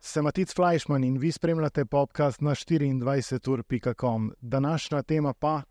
[0.00, 4.32] Sem Matic Fleischmann in vi spremljate podcast na 24.com.
[4.40, 5.62] Današnja tema pa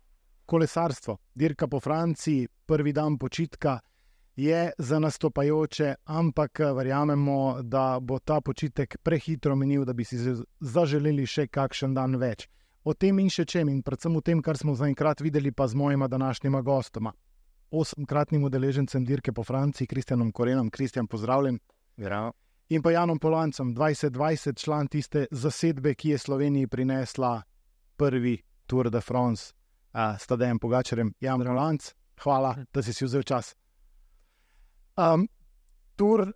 [0.46, 1.16] kolesarstvo.
[1.34, 3.78] Dirka po Franciji, prvi dan počitka
[4.36, 10.16] je za nastopajoče, ampak verjamemo, da bo ta počitek prehitro minil, da bi si
[10.60, 12.48] zaželeli še kakšen dan več.
[12.84, 15.76] O tem in še čem, in predvsem o tem, kar smo zaenkrat videli, pa z
[15.76, 17.12] mojima današnjima gostoma.
[17.70, 21.58] Osemkratnim udeležencem dirke po Franciji, Kristjanom Korenom, Kristjan, pozdravljen.
[21.96, 22.32] Bravo.
[22.70, 27.42] In pa Janom Polancem, 2020, član tiste zasedbe, ki je Sloveniji prinesla
[27.96, 29.52] prvi Tour de France,
[29.92, 31.92] uh, s Tadejem Pogačarjem, Jan Rolanc.
[32.22, 33.54] Hvala, da si si vzel čas.
[34.96, 35.28] Um,
[35.96, 36.32] tur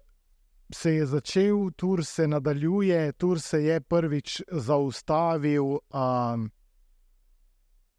[0.74, 5.65] se je začel, tur se nadaljuje, tur se je prvič zaustavil.
[5.65, 6.51] Um,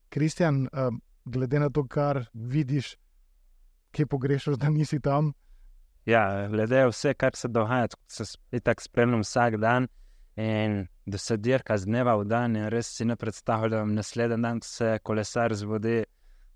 [0.09, 2.95] Kristjan, um, glede na to, kar vidiš,
[3.91, 5.33] kje pogrešaš, da nisi tam.
[6.05, 8.23] Ja, glede na vse, kar se dogaja, se
[8.63, 9.87] tako spremljam vsak dan.
[10.35, 14.59] In da se dirka z dneva v dan, in res si ne predstavljam, naslednji dan
[14.63, 16.03] se kolesar zvodi,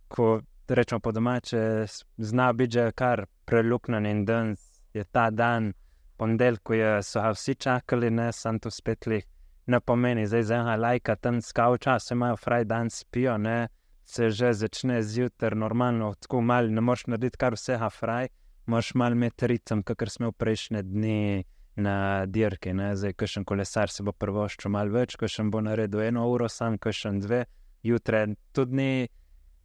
[0.08, 1.86] ko rečemo po domače,
[2.18, 4.56] zna biti že kar preluknjen in dan
[4.94, 5.74] je ta dan,
[6.20, 9.26] ponedeljek, ko so ga vsi čakali, ne sem tu spet lih.
[9.70, 13.68] Ne pomeni, zdaj za ena lajka tam skavča, se imajo fraj dan spijo, ne
[14.10, 18.28] se že začne zjutraj normalno, tako malo, ne moreš narediti kar vsega fraj,
[18.66, 21.46] moš malo imeti ritem, kakor smo v prejšnje dni.
[21.80, 22.90] Na dirki, ne?
[22.98, 26.26] zdaj, ko še en kolesar se bo prvoščil malo več, ko še bo naredil eno
[26.28, 27.46] uro, sam, ko še dve,
[27.88, 28.90] jutraj tudi ni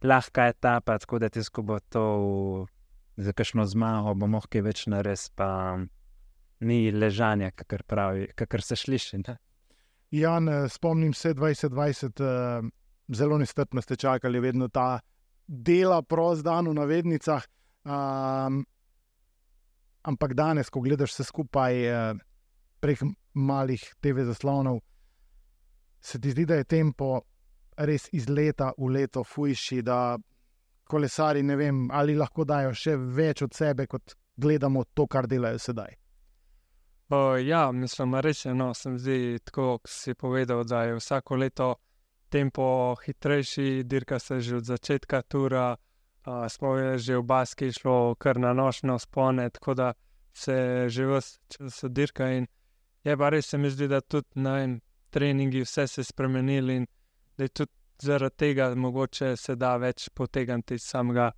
[0.05, 2.05] lahka etapa, tako da ti skupo to
[3.17, 5.89] za kakšno zmago, bomo lahko več naredili,
[6.65, 9.21] ni ležanja, kakor, pravi, kakor se sliši.
[9.23, 9.37] Ne?
[10.15, 12.23] Jan, spomnim se 2020,
[13.13, 14.99] zelo nestrpno ste čakali, vedno ta
[15.47, 17.45] dela, prost dan v navednicah.
[17.85, 18.63] Um,
[20.05, 21.77] ampak danes, ko gledaš vse skupaj
[22.81, 23.01] prek
[23.33, 24.79] malih TV zaslonov,
[26.01, 27.21] se ti zdi, da je tempo
[27.77, 30.17] res iz leta v leto fujši, da
[30.85, 35.59] kolesari ne vem, ali lahko dajo še več od sebe, kot gledamo to, kar delajo
[35.59, 35.95] sedaj.
[37.09, 38.53] O, ja, mislim, res je.
[38.53, 41.75] No, sem zdaj tako, kot si povedal, da je vsako leto
[42.29, 45.75] tempo hitrejši, dirka se že od začetka tura.
[46.25, 49.93] Uh, smo že v Baski šlo kar na nočno spone, tako da
[50.33, 52.31] se že vse čas dirka.
[52.31, 52.47] In
[53.03, 56.71] je pa res, se mi zdi, da tudi na enem treningu vse se je spremenilo
[56.71, 56.87] in
[57.37, 57.71] da je tudi
[58.01, 61.31] zaradi tega mogoče se da več potegniti iz samega,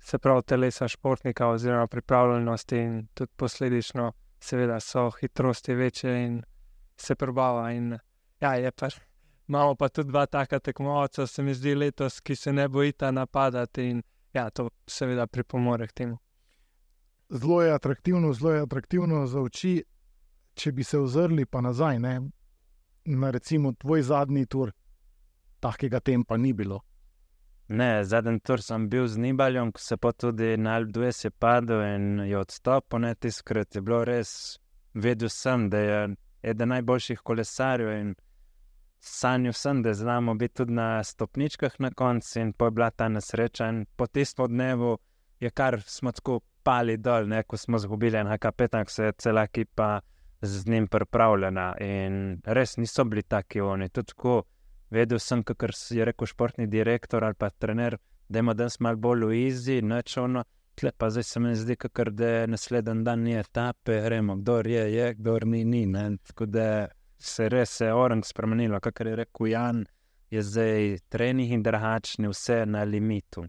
[0.00, 4.12] se pravi, telesa športnika oziroma pripravljenosti in tudi posledično,
[4.46, 6.40] seveda, so hitrosti večje in
[6.96, 7.70] se prebava.
[7.72, 7.98] In
[8.40, 8.88] ja, je pa.
[9.48, 13.90] Imamo pa tudi dva taka tekmovalca, se mi zdi, letos, ki se ne bojita napadati
[13.90, 14.02] in
[14.34, 16.18] ja, to seveda pripomore k temu.
[17.30, 19.82] Zelo je atraktivno, zelo je atraktivno za oči,
[20.54, 22.20] če bi se ozrli pa nazaj, ne?
[23.06, 24.72] na recimo tvoj zadnji tur,
[25.60, 26.80] takega tempa ni bilo.
[27.68, 31.82] Ne, zadnji tur sem bil z Nibaljem, ko se pa tudi na Alpdu je padel
[31.82, 34.60] in je odstopil, ne tiskrat je bilo res,
[34.94, 38.14] vedel sem, da je eden najboljših kolesarjev in
[39.00, 43.08] sanjal sem, da znamo biti tudi na stopničkah na koncu in pa je bila ta
[43.08, 44.98] nesreča in po tistem dnevu
[45.40, 49.12] je kar smo tako pali dol, ne, ko smo zgubili en kapetan, ko se je
[49.12, 50.00] cela ekipa
[50.42, 54.42] z njim pripravljena in res niso bili taki oni, tudi tako
[54.90, 57.98] vedel sem, kar je rekel športni direktor ali pa trener,
[58.28, 60.44] da ima danes malo bolj v izi, noč ono.
[60.76, 64.58] Tle pa zdaj se mi zdi, kakor da je naslednji dan ni etape, remo, kdo
[64.60, 65.86] je, je, kdo ni, ni.
[66.26, 66.88] Tako da
[67.18, 69.86] se res je orang spremenilo, kakor je rekel Jan,
[70.30, 73.46] je zdaj trening in drugačni, vse na limitu.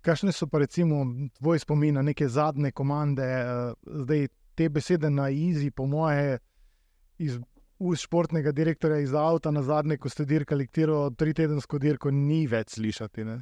[0.00, 1.04] Kakšne so pa recimo
[1.38, 3.26] tvoje spomine na neke zadnje komande,
[3.84, 6.38] zdaj te besede na izi, po moje,
[7.18, 7.38] iz
[7.80, 12.44] ust športnega direktorja iz avta na zadnje, ko ste dirkali, tiro tri tedensko dirko, ni
[12.46, 13.24] več slišati.
[13.24, 13.38] Ne?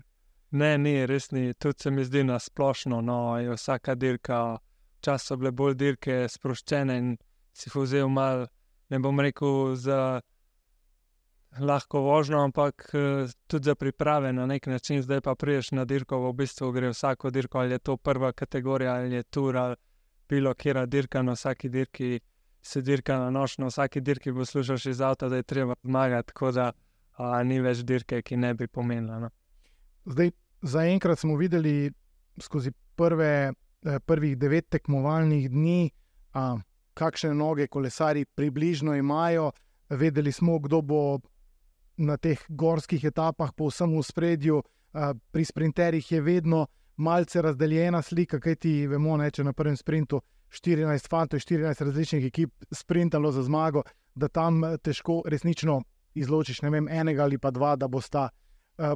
[0.51, 1.53] Ne, ni, res ni.
[1.54, 3.01] Tudi se mi zdi na splošno.
[3.04, 4.59] No, je vsaka dirka,
[5.04, 7.16] čas so bile bolj dirke sproščene in
[7.53, 8.47] si vzel mal,
[8.89, 10.21] ne bom rekel za
[11.59, 12.86] lahko vožnjo, ampak
[13.51, 15.03] tudi za priprave na nek način.
[15.03, 18.95] Zdaj pa priješ na dirko, v bistvu gre vsako dirko, ali je to prva kategorija
[18.95, 19.77] ali je tur ali
[20.28, 22.21] bilo kera dirka na vsaki dirki
[22.63, 26.53] se dirka na noč, na vsaki dirki poslušaš iz avta, da je treba zmagati, tako
[26.53, 26.72] da
[27.16, 29.19] a, ni več dirke, ki ne bi pomenila.
[29.19, 29.31] No.
[30.07, 30.33] Zdaj,
[30.63, 31.91] zaenkrat smo videli
[32.41, 35.91] skozi prve, eh, prvih devet tekmovalnih dni,
[36.34, 36.57] a,
[36.95, 39.53] kakšne noge kolesari približno imajo.
[39.89, 41.21] Vedeli smo, kdo bo
[41.97, 44.63] na teh gorskih etapah, povsem v spredju.
[45.33, 46.66] Pri sprinterjih je vedno
[46.97, 52.27] malce razdeljena slika, kaj ti vemo, ne, če na prvem sprintu 14 fantov, 14 različnih
[52.27, 53.83] ekip sprintalo za zmago,
[54.15, 55.83] da tam težko resnično
[56.15, 58.28] izločiš vem, enega ali pa dva, da bosta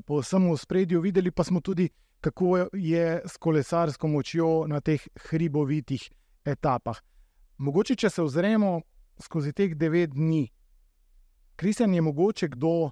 [0.06, 1.88] po samem spredju videli, pa smo tudi,
[2.20, 6.10] kako je s kolesarsko močjo na teh hribovitih
[6.44, 7.00] etapah.
[7.58, 8.81] Mogoče, če se ozremo
[9.22, 10.49] skozi teh devet dni,
[11.56, 12.90] Kristjan je mogoče kdo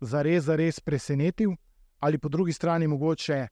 [0.00, 1.54] zares, zares presenetil,
[1.98, 3.46] ali po drugi strani mogoče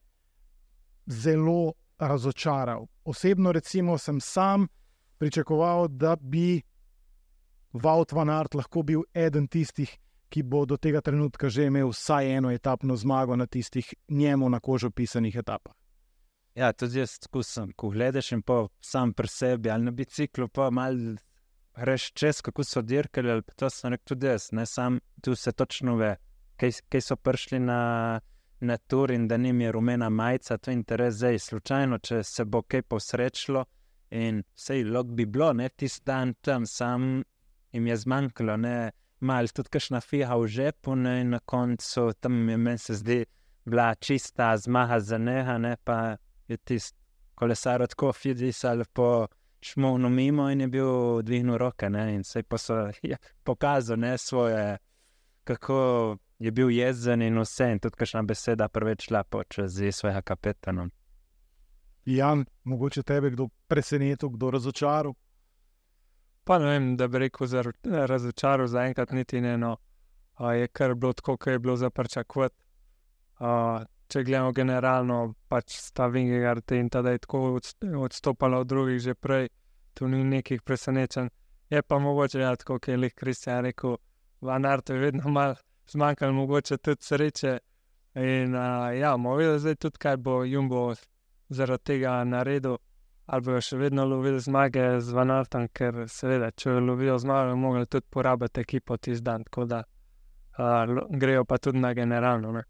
[1.07, 2.87] zelo razočaral.
[3.05, 4.67] Osebno, recimo, sem sam
[5.19, 6.63] pričakoval, da bi
[7.73, 9.91] Vaut van Art lahko bil eden tistih,
[10.31, 14.61] ki bo do tega trenutka že imel vsaj eno etapno zmago na tistih njemu na
[14.61, 15.75] kožo pisanih etapah.
[16.55, 20.71] Ja, tudi jaz skušam, ko gledaš in pa sam pri sebi ali na biciklu, pa
[20.71, 21.17] malo
[21.75, 23.31] greš čez, kako so dirkali.
[23.31, 26.17] Ali to sem rekel tudi jaz, ne sam tu se točno ve,
[26.57, 28.21] kaj, kaj so prišli na,
[28.65, 31.39] na tur in da jim je rumena majica, to je interes zdaj.
[31.39, 33.65] Slučajno, če se bo kaj posrečilo
[34.11, 37.23] in vse log bi bilo, ne tisti dan tam, sam
[37.73, 38.91] jim je zmanjkalo, ne
[39.21, 43.25] malo tudi kašna fiha v žepu, ne in na koncu tam je meni se zdi.
[43.65, 46.17] Bila čista zmaga za neha, ne pa
[46.49, 49.27] je tisti kolesar tako fidisal po
[49.61, 51.87] šmovno mimo in je bil dvignil roke.
[51.87, 52.39] In se
[53.03, 54.79] je ja, pokazal ne, svoje,
[55.45, 57.71] kako je bil jezen in vse.
[57.73, 60.89] In tudi kakšna beseda preveč šla čez svojega kapetana.
[62.05, 65.15] Jan, mogoče tebe kdo presenetil, kdo razočaral?
[66.45, 69.57] Pa ne vem, da bi rekel, za razočaral zaenkrat niti ne.
[69.59, 69.77] No.
[70.39, 72.57] Uh, je kar bilo tako, kot je bilo za pričakovati.
[73.41, 77.59] Uh, če gledamo generalno, pač sta Vingegard in tada je tako
[78.05, 79.49] odstopala od drugih že prej,
[79.95, 81.31] tu ni nekih presenečenj.
[81.71, 83.97] Je pa mogoče, ja, tako kot je Lih Kristjan rekel,
[84.41, 85.57] v Anartu je vedno malo
[85.91, 87.59] zmanjkalo, mogoče tudi sreče.
[88.15, 90.95] In uh, ja, bomo videli zdaj tudi, kaj bo Jumbo
[91.49, 92.77] zaradi tega naredil.
[93.27, 97.87] Ali bojo še vedno lovili zmage z Vanartom, ker seveda, če lovijo zmage, bomo mogli
[97.87, 99.81] tudi porabiti ekipo tisti dan, tako da
[100.59, 102.53] uh, grejo pa tudi na generalno.
[102.53, 102.65] Ne?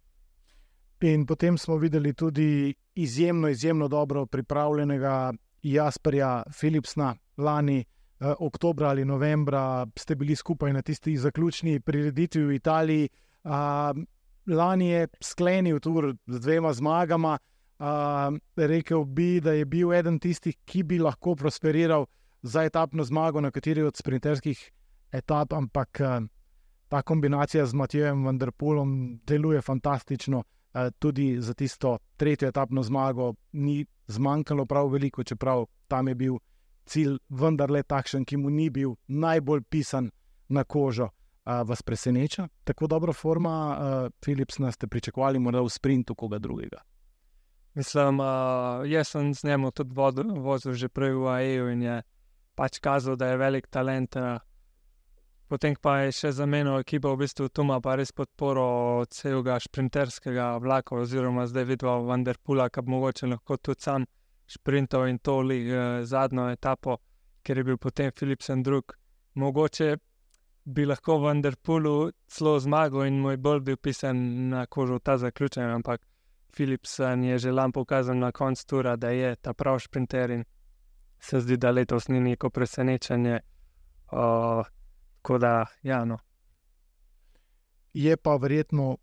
[1.10, 5.32] In potem smo videli tudi izjemno, izjemno dobro pripravljenega
[5.62, 7.14] Jasperja Philipsna.
[7.36, 7.84] Lani,
[8.24, 13.08] eh, oktober ali novembra, ste bili skupaj na tisti zaključni prireditvi v Italiji.
[13.44, 13.50] Uh,
[14.46, 17.38] lani je sklenil tur z dvema zmagama.
[17.78, 22.06] Uh, rekel bi, da je bil eden tistih, ki bi lahko prosperiral
[22.42, 24.70] za etapno zmago na kateri od sprinterskih
[25.12, 26.24] etap, ampak uh,
[26.88, 30.42] ta kombinacija z Matijem Vendrpulom deluje fantastično.
[30.74, 36.38] Eh, tudi za tisto tretjo etapno zmago ni zmanjkalo prav veliko, čeprav tam je bil
[36.86, 40.10] cilj vendarle takšen, ki mu ni bil najbolj pisan
[40.48, 41.10] na kožo.
[41.44, 46.80] Uh, vas preseneča tako dobra forma, Philips, da ste pričakovali, morda v sprintu koga drugega?
[47.74, 49.92] Mislim, uh, jaz sem z njim tudi
[50.40, 52.02] vozil že prej v AEU in je
[52.54, 54.16] pač kazal, da je velik talent.
[54.16, 54.38] Uh,
[55.44, 60.54] Potem pa je še zamenjal ekipo, v bistvu tu ima pa res podporo celega sprinterskega
[60.64, 64.06] vlaka, oziroma zdaj vidva Vanderpula, ki bo mogoče lahko tudi sam
[64.46, 66.98] sprintal in to li eh, zadnjo etapo,
[67.42, 68.92] ker je bil potem Philipsen drug.
[69.34, 69.96] Mogoče
[70.64, 76.06] bi lahko Vanderpulu celo zmagal in moj bolj bil pisan na kožo ta zaključen, ampak
[76.54, 80.44] Philipsen je že lam pokazal na koncu tura, da je ta prav sprinter in
[81.20, 83.40] se zdi, da letos ni neko presenečenje.
[84.12, 84.66] Uh,
[85.24, 86.18] Tako da, ja, no.
[87.92, 88.96] Je pa verjetno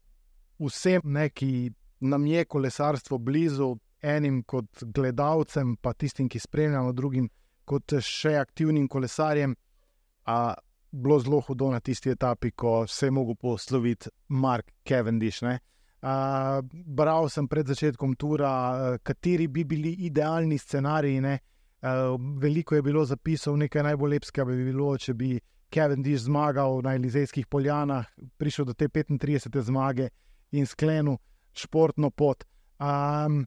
[0.59, 7.29] vsem, ne, ki nam je kolesarstvo blizu, enim kot gledalcem, pa tistim, ki spremljamo, drugim
[7.65, 9.55] kot še aktivnim kolesarjem,
[10.27, 10.53] a
[10.91, 15.43] bilo zelo hudo na tisti etapi, ko se je mogel posloviti Mark Cavendish.
[15.43, 21.21] Uh, bral sem pred začetkom tura, kateri bi bili idealni scenariji.
[21.21, 25.39] Uh, veliko je bilo zapisov, nekaj najbolj lepskega bi bilo, če bi
[25.71, 28.05] Diš zmagal na Elizejskih poljanah,
[28.37, 29.61] prišel do te 35.
[29.61, 30.09] zmage
[30.51, 31.15] in sklenil
[31.53, 32.43] športno pot.
[32.75, 33.45] Um,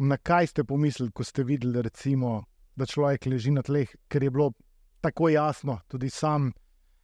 [0.00, 2.44] na kaj ste pomislili, ko ste videli, recimo,
[2.76, 4.52] da človek leži na tleh, ker je bilo
[5.00, 6.52] tako jasno, tudi sam,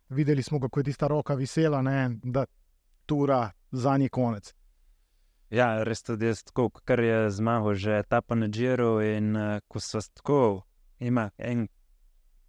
[0.09, 2.47] videli smo, kako je tista roka visela, ne, da
[3.07, 4.55] tura za njih konec.
[5.51, 10.01] Ja, res tudi jaz, tako, kar je zmagal, že ta panedžiru in uh, ko so
[10.15, 10.41] tako,
[10.99, 11.69] ima en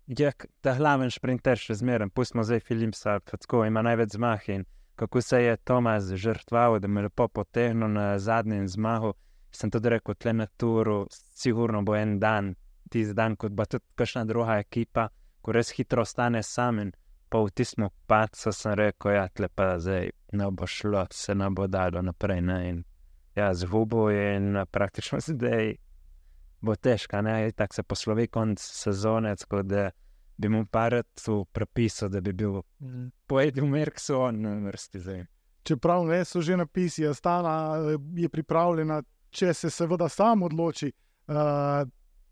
[0.07, 4.65] je ta glaven sprinter še zmeren, pustimo zdaj Filipsa, tako ima največ zmah in
[4.97, 9.13] kako se je Tomas žrtval, da me lepo potegnil na zadnjem zmahu.
[9.57, 12.51] Sem tudi rekel, tle na turu, sigurno bo en dan,
[12.93, 15.07] tisti dan, kot bo tudi kakšna druga ekipa,
[15.41, 16.91] ko res hitro ostane sam in
[17.29, 21.49] pa v tistem pacu sem rekel, ja, tle pa zdaj ne bo šlo, se ne
[21.49, 22.41] bo dalo naprej.
[22.41, 22.59] Ne?
[22.69, 22.83] In
[23.35, 25.75] ja, zgubo in praktično zdaj
[26.61, 29.89] bo težko, ne, tako se poslovi konc sezone, tako da
[30.37, 33.09] bi mu parat v prepisu, da bi bil Mm.
[33.27, 35.23] pojedel Merkso on na vrsti zdaj.
[35.63, 39.01] Čeprav ne so že napisi, Astana eh, je pripravljena,
[39.38, 40.89] če se seveda sam odloči,
[41.29, 41.86] uh,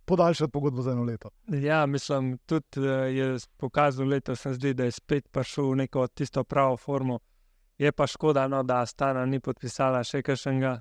[0.06, 1.30] podaljšati pogodbo za eno leto.
[1.48, 2.86] Ja, mislim, tudi uh,
[3.16, 7.20] je pokazal letos, se zdi, da je spet prišel v neko tisto pravo formo.
[7.78, 10.78] Je pa škoda, no, da Stana ni podpisala še kakšnega,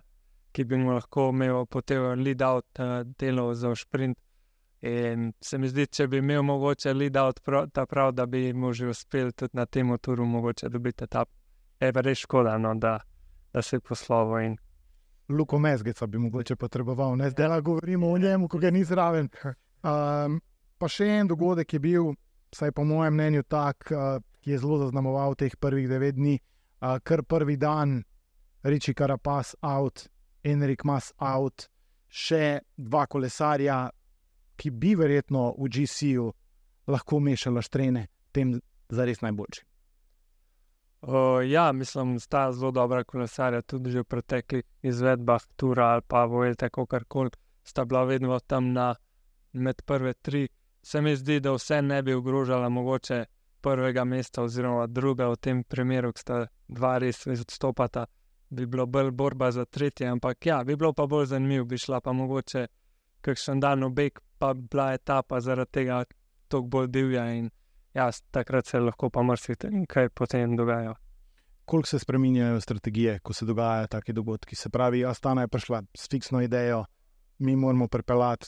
[0.54, 4.18] ki bi mu lahko imel potem lead out uh, delo za sprint.
[4.84, 8.52] In se mi zdi, če bi imel mogoče lead out prav, ta prav, da bi
[8.52, 11.24] mu že uspel tudi na tem turu mogoče dobiti ta.
[11.80, 12.98] Je pa res škoda, no, da,
[13.52, 14.58] da se je poslovo in
[15.28, 19.28] Luko Mezgeca bi mogoče potreboval, ne zdaj le govorimo o njemu, ko ga ni zraven.
[19.44, 20.40] Um,
[20.78, 22.10] pa še en dogodek je bil,
[22.52, 26.98] vsaj po mojem mnenju, tak, uh, ki je zelo zaznamoval teh prvih devet dni, uh,
[27.04, 28.02] kar prvi dan,
[28.64, 30.06] Riči Karapas out,
[30.44, 31.68] Enrik Mas out,
[32.08, 33.90] še dva kolesarja,
[34.56, 36.30] ki bi verjetno v GC-ju
[36.88, 38.58] lahko mešala štrene, tem
[38.92, 39.64] zares najboljši.
[41.06, 46.24] O, ja, mislim, sta zelo dobra kolesarja, tudi že v preteklih izvedbah, Tura ali pa
[46.24, 47.30] Vojte, kako koli,
[47.64, 48.94] sta bila vedno tam na
[49.52, 50.48] med prve tri.
[50.82, 53.24] Se mi zdi, da vse ne bi ogrožala mogoče
[53.60, 58.06] prvega mesta oziroma druga v tem primeru, ki sta dva res odstopata,
[58.50, 62.00] bi bilo bolj borba za tretje, ampak ja, bi bilo pa bolj zanimivo, bi šla
[62.00, 62.66] pa mogoče
[63.20, 66.04] kakšen dan v beg, pa bi bila etapa zaradi tega
[66.48, 67.50] toliko bolj divja in
[67.94, 70.94] ja, takrat se lahko pa marsikaj potem dogaja.
[71.64, 74.56] koliko se spremenjajo strategije, ko se dogajajo taki dogodki.
[74.56, 76.84] Se pravi, Astana je prišla s fiksno idejo,
[77.38, 78.46] mi moramo pripeljati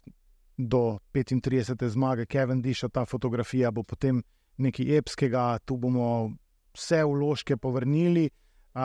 [0.57, 1.89] do 35.
[1.89, 4.23] zmage Kevin Disha, ta fotografija bo potem
[4.57, 6.31] nekaj epskega, tu bomo
[6.75, 8.31] vse vložke povrnili.
[8.75, 8.83] Uh,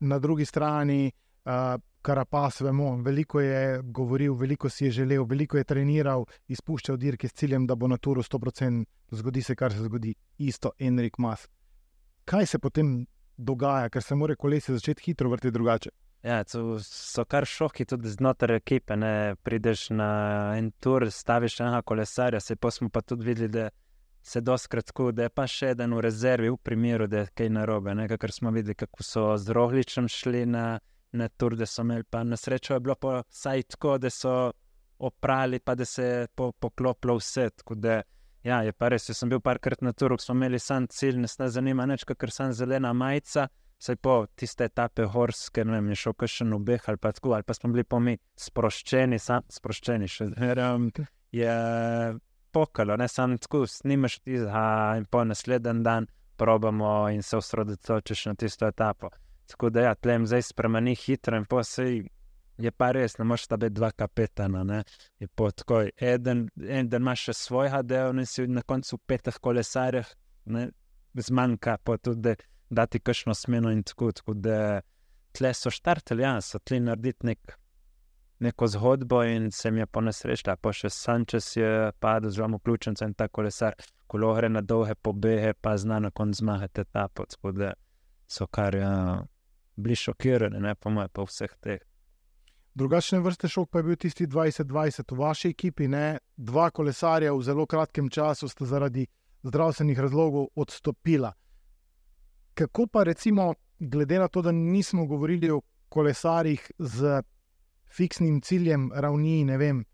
[0.00, 1.12] na drugi strani,
[1.44, 7.28] uh, Karapas, vemo, veliko je govoril, veliko si je želel, veliko je treniral, izpuščal dirke
[7.28, 11.46] s ciljem, da bo na turu 100%, zgodi se, kar se zgodi, isto Enrik Mas.
[12.28, 13.06] Kaj se potem
[13.36, 15.90] dogaja, ker se mora kolesje začeti hitro vrteti drugače?
[16.24, 18.96] Ja, to so kar šoki tudi znotraj ekipe.
[18.96, 19.36] Ne?
[19.42, 20.08] Prideš na
[20.58, 23.68] en tur, staviš enega kolesarja, se pa smo pa tudi videli, da
[24.22, 27.50] se doskrat tako, da je pa še eden v rezervi, v primeru, da je kaj
[27.52, 27.92] narobe.
[27.96, 28.08] Ne?
[28.08, 30.64] Ker smo videli, kako so z rohličem šli na,
[31.14, 34.52] na tur, da so imeli pa na srečo, je bilo pa vsaj tako, da so
[34.98, 37.48] oprali, pa da se je po, poklopilo vse.
[37.70, 38.02] Da,
[38.42, 41.48] ja, je pa res, sem bil parkrat na turu, smo imeli sam cilj, nas ne
[41.48, 43.48] zanima nič, ker sem zelena majica.
[43.84, 47.54] Saj po tiste etape horske, ne vem, šel kakšen obeh ali pa tako, ali pa
[47.54, 50.30] smo bili pa mi sproščeni, sam sproščeni še.
[50.62, 50.86] Um,
[51.34, 51.56] je
[52.54, 56.06] pokalo, ne samo tako, snimaš ti za in po naslednji dan
[56.36, 59.10] probamo in se osredotočiš na tisto etapo.
[59.46, 62.04] Tako da ja, tlem zdaj spremeni hitro in posej.
[62.58, 64.62] Je pa res, ne moreš biti dva kapetana.
[64.64, 64.84] Ne?
[65.18, 70.12] Je pa tako, eden, eden ima še svojega dela, in si na koncu petih kolesarjev,
[71.14, 72.36] zmanjka pa tudi
[72.70, 74.12] dati kakšno smeno in tako.
[74.12, 74.80] Tako da
[75.34, 77.56] tle so štartili, ja, so tle narediti nek,
[78.38, 82.60] neko zgodbo in se mi je po nesreča, pa še Sančes je padel z vami
[82.60, 83.74] vključen in ta kolesar,
[84.06, 87.26] kolo gre na dolge pobehe, pa zna na koncu zmagati etapo.
[87.26, 87.72] Tako da
[88.26, 88.94] so kar ja,
[89.76, 91.82] bili šokirani, ne pa moje, pa vseh teh.
[92.74, 95.88] Drugačne vrste šok pa je bil tisti 2020 v vaši ekipi.
[95.88, 96.18] Ne?
[96.36, 99.06] Dva kolesarja v zelo kratkem času sta zaradi
[99.42, 101.32] zdravstvenih razlogov odstopila.
[102.54, 107.22] Kako pa recimo, glede na to, da nismo govorili o kolesarjih z
[107.96, 109.84] fiksnim ciljem ravni, ne vem,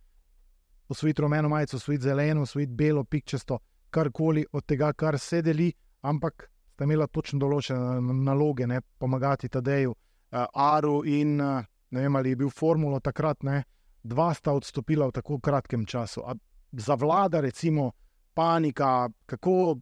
[0.88, 3.58] osvojiti rumeno majico, osvojiti zeleno, osvojiti belo, pikčasto,
[3.90, 8.80] karkoli od tega, kar se deli, ampak sta imela točno določene naloge, ne?
[8.80, 11.60] pomagati Tadeju, uh, Aru in uh,
[11.92, 13.58] ne vem, ali je bil formulo takrat, ne,
[14.02, 16.24] dva sta odstopila v tako kratkem času.
[16.24, 16.32] A
[16.72, 17.90] zavlada, recimo,
[18.32, 19.76] panika, kako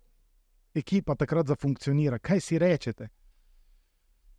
[0.75, 3.09] ekipa takrat zafunkcionira, kaj si rečete?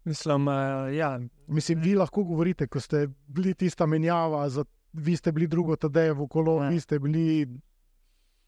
[0.03, 1.13] Mislim, uh, ja.
[1.47, 4.65] Mislim, vi lahko govorite, ko ste bili tista menjava, za,
[4.99, 6.69] vi ste bili drugo Tadejevo kolo, Ja.
[6.69, 7.47] vi ste bili.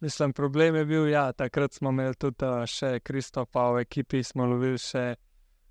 [0.02, 4.24] Mislim, problem je bil, da ja, takrat smo imeli tudi uh, še Kristofa v ekipi,
[4.26, 5.04] smo lovili še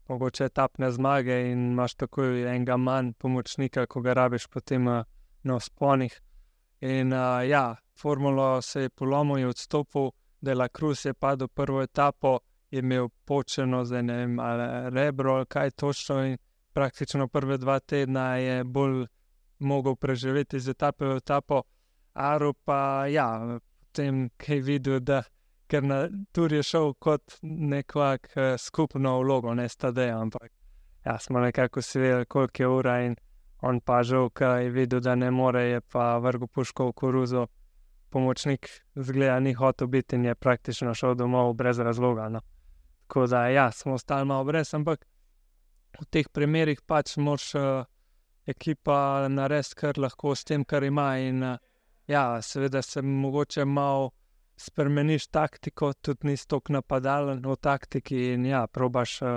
[0.06, 5.00] mogoče etapne zmage in imaš takoj enega manj pomočnika, ko ga rabiš potem uh,
[5.42, 6.14] na sponih.
[6.87, 11.49] In uh, ja, formulo se je polomil in odstopil, da je La Cruz je padel
[11.49, 12.38] prvo etapo,
[12.70, 16.20] je imel počeno, zdaj ne vem, ali rebro ali kaj točno.
[16.72, 19.08] Praktično prve dva tedna je bolj
[19.58, 21.62] mogel preživeti z etape v etapo.
[22.14, 23.58] Aro pa ja,
[23.90, 25.23] potem, ki je videl, da
[25.70, 30.50] ker na tur je šel kot nekak uh, skupno vlogo, ne stade, ampak
[31.04, 33.16] ja, smo nekako si vedeli, koliko je ura in
[33.62, 37.47] on pa žal, kaj je videl, da ne more, je pa vrgo puško v koruzo.
[38.11, 42.28] Pomočnik zgleda ni hotel biti in je praktično šel domov brez razloga.
[42.28, 42.40] No.
[43.06, 45.04] Tako da ja, smo ostali malo brez, ampak
[46.00, 47.85] v teh primerih pač moš uh,
[48.47, 51.18] ekipa narediti, kar lahko s tem, kar ima.
[51.18, 51.69] In uh,
[52.10, 54.10] ja, seveda se mogoče malo
[54.56, 59.28] spremeniš taktiko, tudi nisi tako napadalen v taktiki in ja, probaš uh,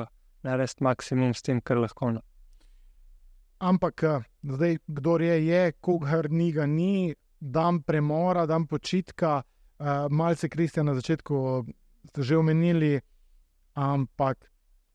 [0.43, 2.11] narediti maksimum s tem, kar lahko.
[2.17, 2.21] No.
[3.59, 4.03] Ampak,
[4.43, 10.83] zdaj, kdo je, je kogar ni, ga ni, dan premora, dan počitka, uh, malce kristja
[10.83, 11.63] na začetku
[12.09, 12.99] ste že omenili,
[13.79, 14.49] ampak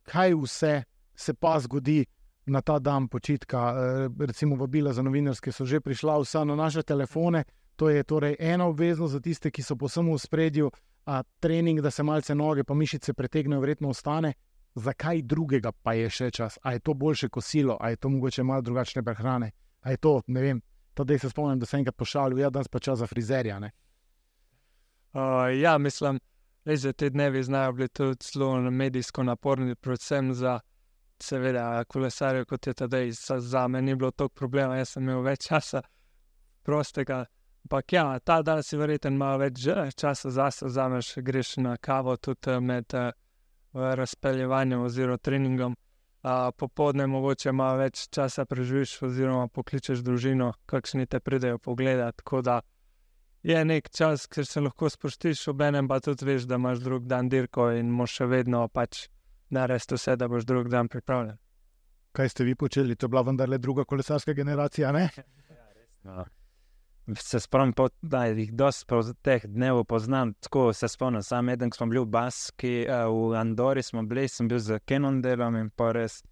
[0.05, 0.75] kaj vse
[1.17, 2.05] se pa zgodi
[2.47, 3.73] na ta dan počitka.
[3.73, 7.45] Uh, recimo, vabila za novinarske so že prišla, vsa na naše telefone.
[7.79, 10.71] To je torej ena obveznost za tiste, ki so posebno v spredju,
[11.07, 14.33] a trening, da se malce noge, pa mišice pretegnejo, verjetno ostane.
[14.75, 16.59] Zakaj drugega pa je še čas?
[16.63, 20.21] A je to boljše kosilo, a je to mogoče malo drugačne prehrane, a je to,
[20.27, 20.63] ne vem,
[20.95, 23.61] tudi se spomnim, da sem enkrat pošalil, ja, danes pa čas za frizerja.
[23.63, 26.19] Uh, ja, mislim,
[26.65, 30.59] da te dnevi znajo biti tudi zelo medijsko naporni, predvsem za,
[31.23, 33.11] seveda, kolesarje, kot je tedaj.
[33.39, 35.83] Za me ni bilo toliko problema, jaz sem imel več časa
[36.63, 37.25] prostega.
[37.69, 39.67] Ampak ja, ta dan si verjeten malo več
[40.01, 43.11] časa zase, vzameš, greš na kavo tudi eh, med uh,
[43.77, 45.75] razpeljevanjem oziroma treningom
[46.57, 52.17] popoldne mogoče malo več časa preživiš, oziroma pokličeš družino, kakšni te pridejo pogledat.
[52.23, 52.57] Tako da
[53.43, 57.05] je nek čas, ker se lahko sprostiš, ob enem pa tudi veš, da imaš drug
[57.05, 59.11] dan dirko in moš še vedno pač
[59.51, 61.37] narediti vse, da boš drug dan pripravljen.
[62.17, 62.97] Kaj ste vi počeli?
[62.97, 65.11] To je bila vendarle druga kolesarska generacija, ne?
[65.59, 66.38] Ja, resno
[67.17, 70.35] se spomnim, da jih dosti teh dnev poznam.
[70.35, 74.29] Tako se spomnim, sam eden, ko smo bili v Baski, uh, v Andori smo bili,
[74.29, 76.23] sem bil z Kenondelom in pa res.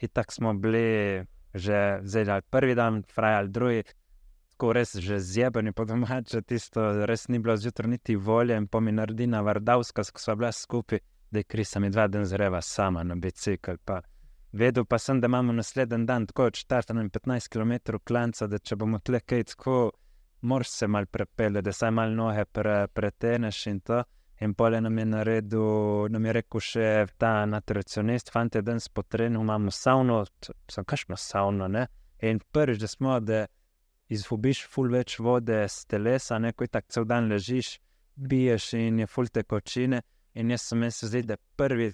[0.00, 1.24] In tako smo bili
[1.54, 3.82] že zdaj, prvi dan, fraj ali drugi,
[4.50, 8.92] tako res že zjebeni po domače, tisto res ni bilo zjutraj niti volje in pomi
[8.92, 10.98] naredi na Vardavska, ko sva bila skupaj,
[11.30, 13.78] da je krisa mi dva dni zreva sama na bicikl.
[14.52, 18.98] Vedel pa sem, da imamo naslednji dan tako od 14 km klanca, da če bomo
[18.98, 19.92] tle kaj tako
[20.44, 24.02] moraš se mal prepeljati, da se mal noge pre, preteneš in to.
[24.40, 26.86] In pole nam je naredil, nam je rekel še
[27.18, 30.24] ta nutricionist, fante, da smo potrebni, imamo savno,
[30.68, 31.68] samo kašno savno.
[31.68, 31.86] Ne?
[32.22, 33.46] In prvič, da smo, da
[34.08, 37.78] izgubiš ful več vode z telesa, neko tako cel dan ležiš,
[38.14, 40.02] biješ in je ful tekočine.
[40.34, 41.92] In jaz sem se zdaj, da prvi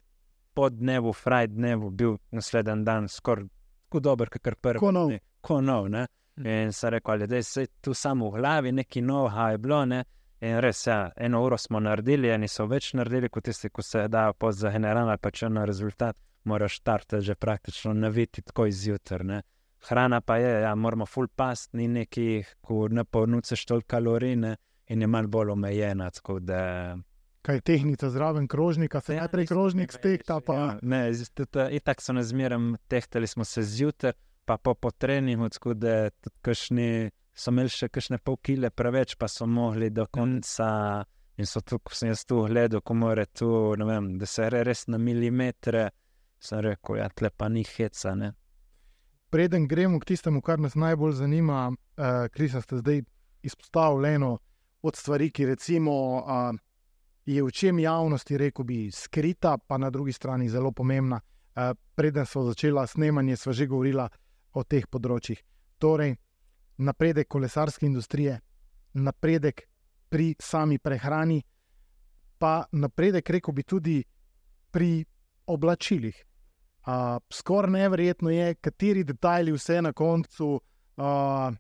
[0.55, 3.51] po dnevu, fraj dnevu, bil naslednji dan skoraj
[3.91, 4.79] tako dober, kot prvi.
[4.79, 5.13] Konov.
[5.41, 6.07] Konov, ne.
[6.41, 6.49] Mhm.
[6.49, 9.85] In so rekli, da je tu samo v glavi, neki noha je bilo.
[9.85, 10.05] Ne?
[10.41, 14.07] In res, ja, eno uro smo naredili, eni so več naredili kot tisti, ki se
[14.09, 16.17] dajo po za general ali pa če na rezultat,
[16.49, 19.43] moraš štarte že praktično naviti tako izjutraj.
[19.89, 25.01] Hrana pa je, ja, moramo full past, ni neki, ko ne ponudiš toliko kalorij in
[25.03, 26.11] je manj bolj omejena.
[26.41, 26.97] Da...
[27.43, 30.41] Kaj je tehnika zraven krožnika, se ja, najprej krožnik stekta.
[30.41, 30.55] Pa...
[30.55, 31.05] Ja, ne,
[31.85, 34.13] tako so ne zmeraj tehtali smo se zjutraj
[34.51, 36.11] pa po, po treningu, tako da
[36.43, 41.05] kašni, so imeli še kakšne pol kile preveč, pa so mogli do konca.
[41.39, 43.47] In so tu, ko sem jaz tu gledal, ko more tu,
[43.79, 45.85] vem, da se re res na milimetre,
[46.43, 48.17] sem rekel, ja, tle pa ni heca.
[48.19, 48.33] Ne?
[49.31, 53.05] Preden gremo k tistemu, kar nas najbolj zanima, uh, Krisa, ste zdaj
[53.47, 54.33] izpostavili eno
[54.83, 56.59] od stvari, ki recimo, uh,
[57.25, 61.23] je v čem javnosti, rekel bi, skrita, pa na drugi strani zelo pomembna.
[61.55, 64.11] Uh, preden smo začeli snemanje, smo že govorili
[64.53, 65.41] o teh področjih.
[65.81, 66.17] Torej,
[66.81, 68.41] napredek kolesarske industrije,
[68.95, 69.67] napredek
[70.11, 71.41] pri sami prehrani,
[72.39, 74.01] pa napredek, rekel bi, tudi
[74.73, 75.05] pri
[75.47, 76.17] oblačilih.
[76.81, 81.53] Uh, Skoraj nevrjetno je, kateri detajli vse na koncu uh,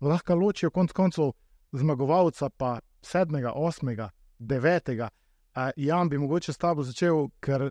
[0.00, 1.32] lahko ločijo, konc koncev,
[1.72, 5.08] zmagovalca, pa sedmega, osmega, devetega.
[5.56, 7.70] Uh, Jan bi mogoče s tabo začel, ker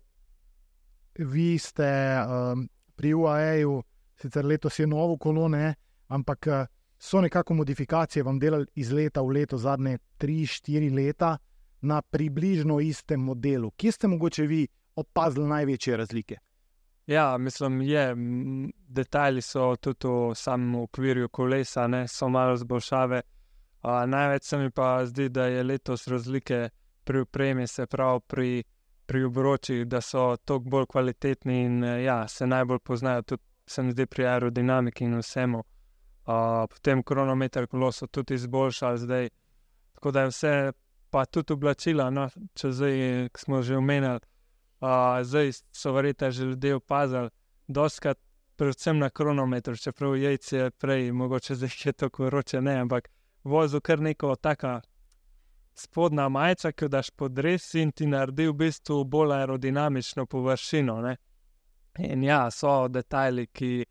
[1.17, 1.91] vi ste
[2.25, 3.81] um, pri UAE-ju
[4.21, 5.73] sicer letos je novo kolone,
[6.07, 6.65] ampak eh,
[6.97, 11.37] so nekako modifikacije vam delali iz leta v leto, zadnje 3-4 leta
[11.81, 13.71] na približno istem modelu.
[13.71, 16.37] Kje ste mogoče vi opazili največje razlike?
[17.07, 18.15] Ja, mislim, je.
[18.87, 23.21] Detajli so tudi v samem okvirju kolesa, ne, so malo zboljšave.
[23.83, 26.69] Uh, največ se mi pa zdi, da je letos razlike
[27.03, 28.63] pri upremi, se pravi pri,
[29.05, 33.91] pri obročih, da so toliko bolj kvalitetni in ja, se najbolj poznajo tudi se mi
[33.91, 35.59] zdi pri aerodinamiki in vsemu.
[35.59, 39.29] Uh, potem kronometer kolo so tudi izboljšali zdaj.
[39.93, 40.71] Tako da je vse
[41.09, 42.09] pa tudi oblačila.
[42.09, 44.19] No, če zdaj, smo že omenjali,
[44.81, 47.29] uh, zdaj so verjete že ljudje opazili,
[47.67, 48.19] doskrat,
[48.55, 53.09] predvsem na kronometru, čeprav jajce prej, mogoče zdaj je tako vroče, ne, ampak
[53.43, 54.81] vozil kar neko taka.
[55.75, 60.97] Spodnja majica, ki jo daš pod res in ti naredi v bistvu bolj aerodinamično površino.
[61.01, 61.15] Ne?
[61.99, 63.85] In ja, so detajli, ki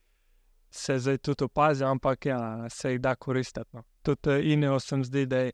[0.71, 3.69] se zdaj tudi opazijo, ampak ja, se jih da koristiti.
[3.73, 3.83] No.
[4.03, 5.53] Tudi Ineo sem zdaj, da je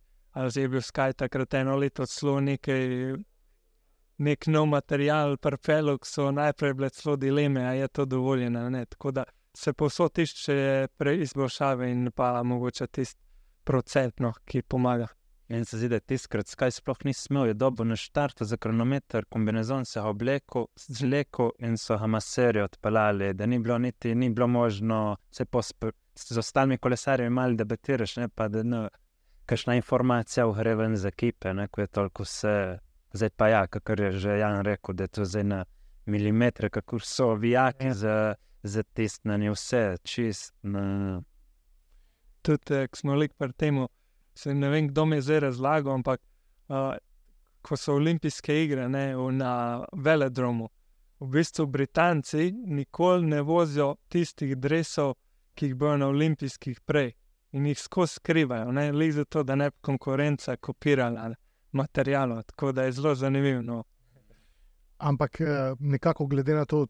[0.55, 3.17] je bil Sky takrat eno leto celo nekaj,
[4.19, 8.71] nek nov material, prpelok so najprej bile celo dileme, a je to dovoljeno.
[8.71, 8.85] Ne?
[8.87, 9.25] Tako da
[9.57, 13.21] se posod tišče preizboljšave in pa mogoče tisti
[13.65, 15.09] procentno, ki pomaga.
[15.49, 19.25] In se zdi, da tiskrat Sky sploh ni smel, je dobo na štartu za kronometer,
[19.31, 24.31] kombinezon se je oblekel, zlekel in so ga maserje odpeljali, da ni bilo niti, ni
[24.31, 25.93] bilo možno se pospr...
[26.17, 28.89] Z ostalimi kolesarji imeli debatiraš, ne pa da ne
[29.47, 32.79] kakšna informacija v Reven za ekipe, ne, ko je toliko vse.
[33.13, 35.65] Zdaj pa ja, kar je že Jan rekel, da je to zdaj na
[36.07, 37.95] milimetre, kako so vijaki ja.
[37.95, 40.55] za, za testnanje, vse čist.
[40.63, 41.23] Na...
[42.43, 43.87] Tudi, eh, ko smo lik pri tem,
[44.37, 46.21] se ne vem, kdo mi je zdaj razlagal, ampak
[46.69, 46.95] uh,
[47.63, 50.69] ko so olimpijske igre ne, na veledromu,
[51.21, 55.15] v bistvu Britanci nikoli ne vozijo tistih drevesov,
[55.55, 57.15] ki jih bojo na olimpijskih prej
[57.57, 61.31] in jih skozi skrivajo, le zato, da ne bi konkurenca kopirala
[61.73, 62.43] materijalov.
[62.43, 63.63] Tako da je zelo zanimivo.
[63.63, 63.85] No.
[64.99, 66.87] Ampak eh, nekako glede na to,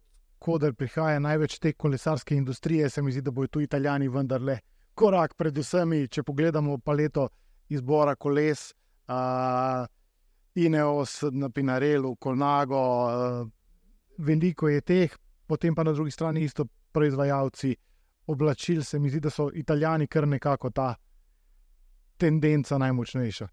[0.60, 4.58] da prihaja največ te kolesarske industrije, se mi zdi, da bodo tu italijani vendarle
[4.96, 6.06] korak pred vsemi.
[6.08, 7.28] Če pogledamo paleto
[7.68, 8.70] izbora koles,
[9.08, 9.84] uh,
[10.56, 13.48] Ineos, na Pinarelu, Kolnago, uh,
[14.18, 17.74] veliko je teh, potem pa na drugi strani isto proizvajalci
[18.26, 20.94] oblačil, se mi zdi, da so italijani kar nekako ta
[22.16, 23.48] tendenca najmočnejša.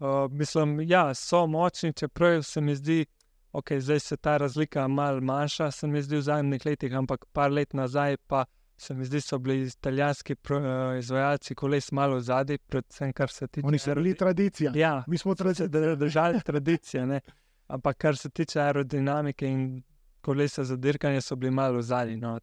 [0.00, 4.88] Uh, mislim, da ja, so močni, čeprav se mi zdi, da okay, se ta razlika
[4.88, 8.44] malo manjša, se mi zdi v zadnjih letih, ampak par let nazaj pa
[8.80, 13.46] se mi zdi, da so bili italijanski uh, izvajalci koles malo zadaj, predvsem kar se
[13.46, 13.66] tiče.
[13.66, 14.72] Oni so bili tradicija.
[14.74, 15.68] Ja, mi smo tradicija.
[15.96, 17.20] držali tradicije, ne?
[17.66, 19.82] ampak kar se tiče aerodinamike in
[20.20, 22.16] kolesa za dirkanje, so bili malo zadaj.
[22.16, 22.38] No?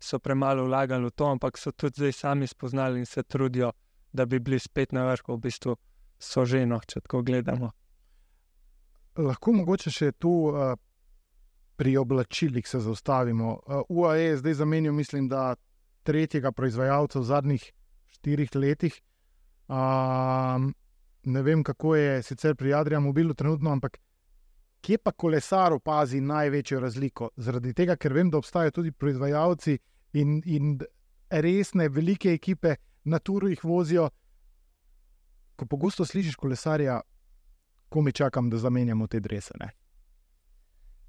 [0.00, 3.72] so premalo vlagali v to, ampak so tudi zdaj sami spoznali in se trudijo,
[4.12, 5.76] da bi bili spet na vrhu, v bistvu
[6.18, 7.70] so že eno, če tako gledamo.
[9.16, 10.74] Lahko mogoče še tu uh,
[11.76, 13.58] pri oblačilih se zaustavimo.
[13.68, 15.54] Eh, UAE je zdaj zamenil, mislim, da
[16.02, 17.72] tretjega proizvajalca v zadnjih
[18.08, 19.00] štirih letih.
[19.68, 20.60] Uh,
[21.22, 23.96] ne vem, kako je sicer pri Adrianu mobilu trenutno, ampak
[24.80, 27.30] kje pa kolesar opazi največjo razliko?
[27.36, 29.78] Zaradi tega, ker vem, da obstajajo tudi proizvajalci,
[30.14, 30.78] in, in
[31.30, 34.08] resne, velike ekipe na turu jih vozijo.
[35.56, 37.00] Ko pogosto slišiš kolesarja,
[37.88, 39.54] ko mi čakam, da zamenjamo te drese.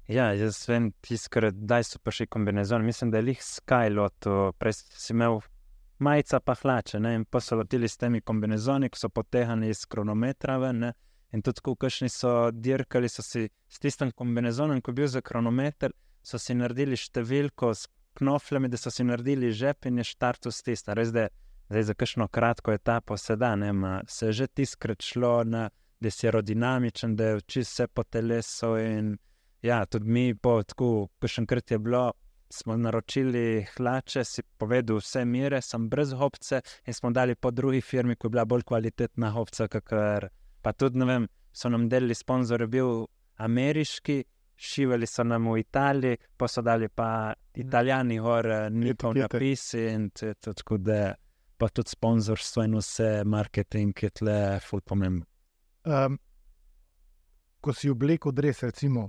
[0.08, 0.14] Ne?
[0.14, 2.84] Ja, jaz vem, tiskar, da so pa še kombinezon.
[2.86, 5.40] Mislim, da je jih skajlot, prej si imel
[5.98, 7.00] majica, pa hlače.
[7.00, 7.14] Ne?
[7.14, 10.58] In pa so lotili s temi kombinezoni, ki so potehani iz kronometra.
[10.62, 10.92] Ven,
[11.32, 15.22] in tudi, ko kašni so dirkali, so si s tistim kombinezonom, ko je bil za
[15.22, 20.54] kronometer, so si naredili številko s knofljami, da so si naredili žep in je štartu
[20.54, 20.94] stista.
[20.94, 21.28] Res da
[21.70, 23.74] je za kakšno kratko etapo sedaj,
[24.08, 25.68] se je že tiskrat šlo, na,
[26.00, 28.76] da si aerodinamičen, da je čist vse po telesu.
[28.78, 29.16] In,
[29.66, 32.12] ja, tudi mi, po tako, kakšenkrat je bilo.
[32.50, 37.80] Smo naročili hlače, si povedal vse mire, sem brez hopce in smo dali po drugi
[37.82, 39.66] firmi, ki je bila bolj kvalitetna hopca.
[39.68, 40.28] Kakor,
[40.62, 43.08] pa tudi, ne vem, so nam delili sponzor, bil
[43.42, 44.20] ameriški,
[44.56, 50.78] šivali so nam v Italiji, pa so dali pa italijani, gor, njihov napis in tako
[50.78, 51.16] da,
[51.58, 55.26] pa tudi sponzorstvo in vse marketing, je tle, ful pomemben.
[55.86, 56.18] Um,
[57.60, 59.08] ko si oblekel dres, recimo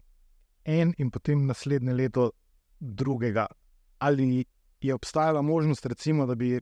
[0.68, 2.32] en in potem naslednje leto
[2.80, 3.48] drugega,
[3.98, 4.46] ali
[4.82, 6.60] je obstajala možnost, recimo, da bi.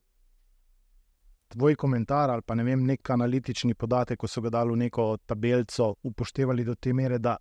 [1.47, 5.03] Tvoj komentar ali pa ne vem, nek analitični podatek, ko so ga dali v neko
[5.25, 7.35] tabelico, upoštevali do te mere, da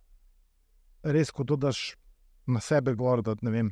[1.03, 1.95] res, ko to daš
[2.47, 3.71] na sebe, gor, da ne, vem,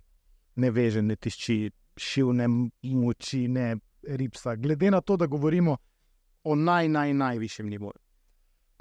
[0.56, 1.58] ne veže, ne tišči,
[1.98, 4.56] šivne moči, ne ribsa.
[4.56, 5.78] Glede na to, da govorimo
[6.44, 8.03] o naj, naj, najvišjem nivoju.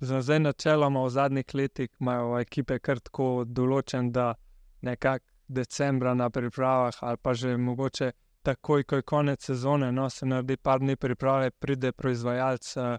[0.03, 4.35] Zdaj, načeloma v zadnjih letih imajo ekipe kar tako določen, da
[4.83, 8.09] nekako decembra na pripravah, ali pa že mogoče
[8.43, 12.97] takoj, ko je konec sezone, no, se naredi par dni priprave, pride proizvajalec uh,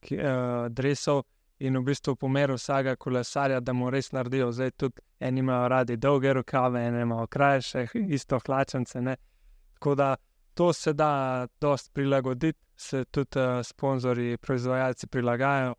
[0.00, 1.24] ki, uh, dresov
[1.58, 4.52] in v bistvu pomeru vsega kolesarja, da mu res naredijo.
[4.52, 7.86] Zdaj tudi eni imajo radi dolge rokave, eni imajo krajše,
[8.18, 9.00] isto hlačence.
[9.00, 9.16] Ne?
[9.74, 10.14] Tako da
[10.54, 15.74] to se da dosti prilagoditi, se tudi uh, sponzorji, proizvajalci prilagajajo.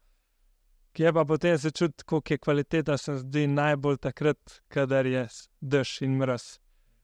[0.99, 5.27] Je pa potem se čuti, koliko je kvaliteta, se zdi najbolj takrat, kadar je
[5.61, 6.59] dež in mraz.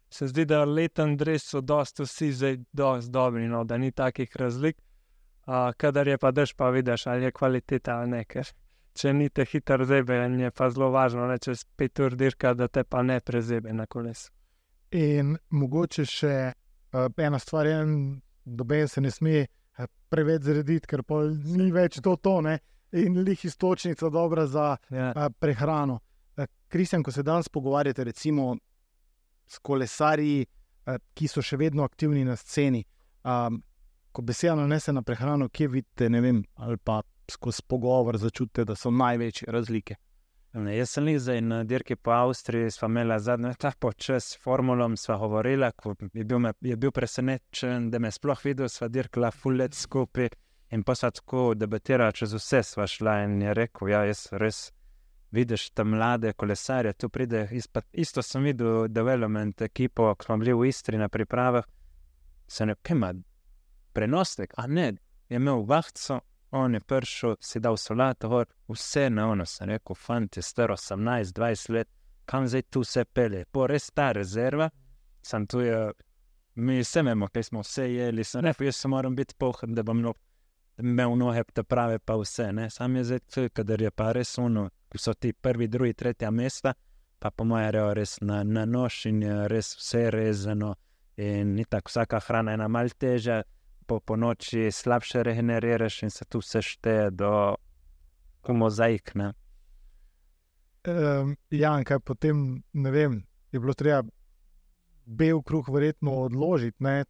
[0.10, 4.36] Se zdi, da leten dres so dosti vsi zdaj dosti dobri, no, da ni takih
[4.36, 4.78] razlik.
[5.46, 8.26] Uh, kadar je pa dež, pa vidiš, ali je kvaliteta ali ne.
[8.26, 8.50] Ker
[8.94, 12.68] če ni te hitro zebe, je pa zelo važno, da čez pet ur dirka, da
[12.68, 14.32] te pa ne prezebe na kolesu.
[14.92, 17.68] In mogoče še uh, ena stvar,
[18.46, 21.02] da ben se ne sme uh, preveč zrediti, ker
[21.58, 22.60] ni več to tone
[22.94, 25.14] in lih istočnica dobra za Ja.
[25.16, 26.00] uh, prehrano.
[26.38, 28.58] Uh, Kristjan, ko se danes pogovarjate recimo
[29.48, 30.46] s kolesarji,
[30.86, 32.84] uh, ki so še vedno aktivni na sceni,
[33.24, 33.62] um,
[34.12, 37.02] ko beseda nanese na prehrano, kje vidite, ne vem, ali pa
[37.32, 39.96] skozi pogovor začutite, da so največje razlike.
[40.54, 44.94] Ne, jaz sem jih zdaj na dirki po Avstriji, sva imela zadnjo etapo čez formulom,
[44.98, 45.72] sva govorila,
[46.14, 50.30] je bil, me, je bil presenečen, da me sploh videl, sva dirkala full let skupaj
[50.74, 54.62] in pa sva tako debatirala čez vse, sva šla in je rekel, ja, jaz res
[55.34, 60.54] vidiš tam mlade kolesarje, tu pride, izpad, isto sem videl development ekipo, ko smo bili
[60.54, 61.66] v Istri na pripravah,
[62.48, 63.14] se ne, kaj ima,
[63.94, 64.92] prenosnik, a ne,
[65.30, 66.20] je imel vahco,
[66.52, 70.74] on je prišel, si dal solato, gor, vse na ono, sem rekel, fant je star
[70.74, 71.90] 18-20 let,
[72.26, 74.70] kam zdaj tu vse pele, po res ta rezerva,
[75.22, 75.80] sem tu je,
[76.56, 79.84] mi vse vemo, kaj smo vse jeli, sem rekel, jaz se moram biti pohan, da
[79.84, 80.14] bom no,
[80.78, 84.38] imel noge te prave, pa vse, ne, sam je zdaj tu, kadar je pa res
[84.38, 86.74] ono, ko so ti prvi, drugi, tretja mesta,
[87.20, 90.74] pa po moje rejo res na, na nož in je res vse rezano
[91.18, 93.44] in ni tako, vsaka hrana je ena mal težja,
[93.86, 97.56] po, po noči slabše regeneriraš in se tu vse šteje do
[98.48, 99.14] mozaik.
[99.16, 99.34] Ne?
[100.88, 104.04] Um, ja, in kaj potem, ne vem, je bilo treba
[105.06, 107.06] bel kruh verjetno odložiti, ne,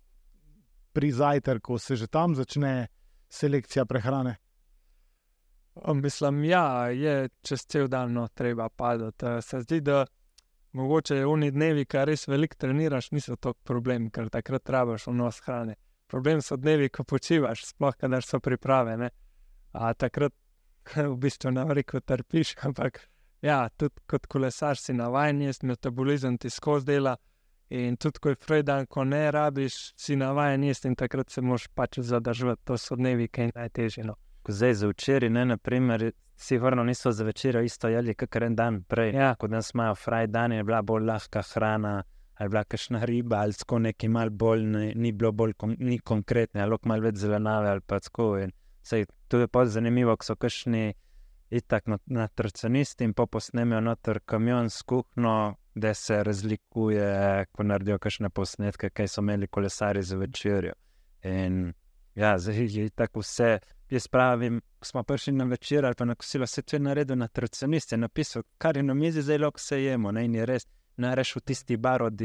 [0.93, 2.87] pri zajtrku se že tam začne
[3.33, 4.35] selekcija prehrane.
[5.93, 9.25] Mislim, ja, je čez cel dan no, treba padati.
[9.25, 10.05] Eh, Se zdi, da
[10.71, 15.75] mogoče oni dnevi, ki res veliko treniraš, niso tako problem, ker takrat rabiš vnos hrane.
[16.07, 18.97] Problem so dnevi, ko počivaš, sploh kadar so priprave.
[18.97, 19.09] Ne?
[19.73, 20.33] A takrat
[21.13, 23.01] v bistvu na vrhu trpiš, ampak
[23.41, 27.17] ja, tudi kot kolesar si navaden, jesti, metabolizem ti skozi dela.
[27.73, 31.67] In tudi, ko je frajdan, ko ne rabiš, si navaden jesti in takrat se moš
[31.73, 32.61] pač zadržati.
[32.69, 34.03] To so dnevi, ki je najtežje.
[34.05, 34.13] No.
[34.47, 38.83] Zdaj za včeraj, ne, naprimer, si vrno niso za večer isto jedli, kakor en dan
[38.83, 39.15] prej.
[39.17, 39.31] Ja.
[39.39, 42.03] Ko danes imajo fraj dan, je bila bolj lahka hrana,
[42.35, 45.97] ali bila kakšna riba, ali tako neki mal bolj, ne, ni bilo bolj kon, ni
[45.99, 48.35] konkretne, ali malo več zelenave, ali pa tako.
[48.43, 48.53] In,
[48.85, 50.93] sej, to je pa zanimivo, ko so kakšni
[51.57, 57.63] itak na, na trcanisti in pa posnemijo noter kamion s kuhno, da se razlikuje, ko
[57.63, 60.73] naredijo kakšne posnetke, kaj so imeli kolesari za večerjo.
[61.23, 61.73] In
[62.15, 63.59] ja, zdaj je tako vse.
[63.89, 67.17] Jaz pravim, ko smo prišli na večer ali pa na kosilo, se to je naredil
[67.17, 70.11] na tradicionaliste, napisal, kar je na mizi, zdaj lahko se jemo.
[70.11, 70.25] Ne?
[70.25, 72.21] In je res, nareš v tisti bar od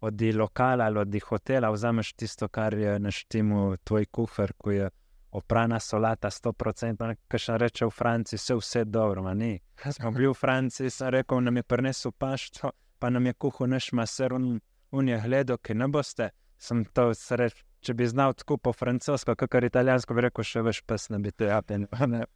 [0.00, 4.90] od lokala ali od hotela, vzameš tisto, kar je na štimu tvoj kuhar, ko je
[5.30, 9.54] oprana solata, 100%, kaj še reče v Franciji, vse, vse dobro, ma ni.
[9.84, 13.92] Smo bili v Franciji, sem rekel, nam je prinesel paščo, pa nam je kuhal naš
[13.96, 14.58] maser, un,
[14.90, 16.30] un je gledal, ki ne boste.
[16.60, 20.82] Sem to rekel, če bi znal tako po francosko, kakor italijansko, bi rekel, še več
[20.86, 21.86] pes ne bi to japen.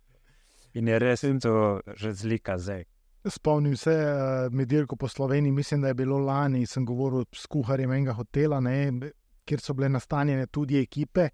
[0.74, 2.85] In je res to razlika zdaj.
[3.30, 7.46] Spomnim se uh, med dirko po Sloveniji, mislim, da je bilo lani, sem govoril s
[7.46, 9.12] kuharjem enega hotela, ne,
[9.48, 11.30] kjer so bile nastanjene tudi ekipe.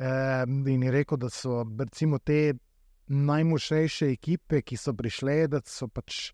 [0.00, 2.54] Uh, in je rekel, da so recimo, te
[3.06, 6.30] najmočnejše ekipe, ki so prišle, da so pač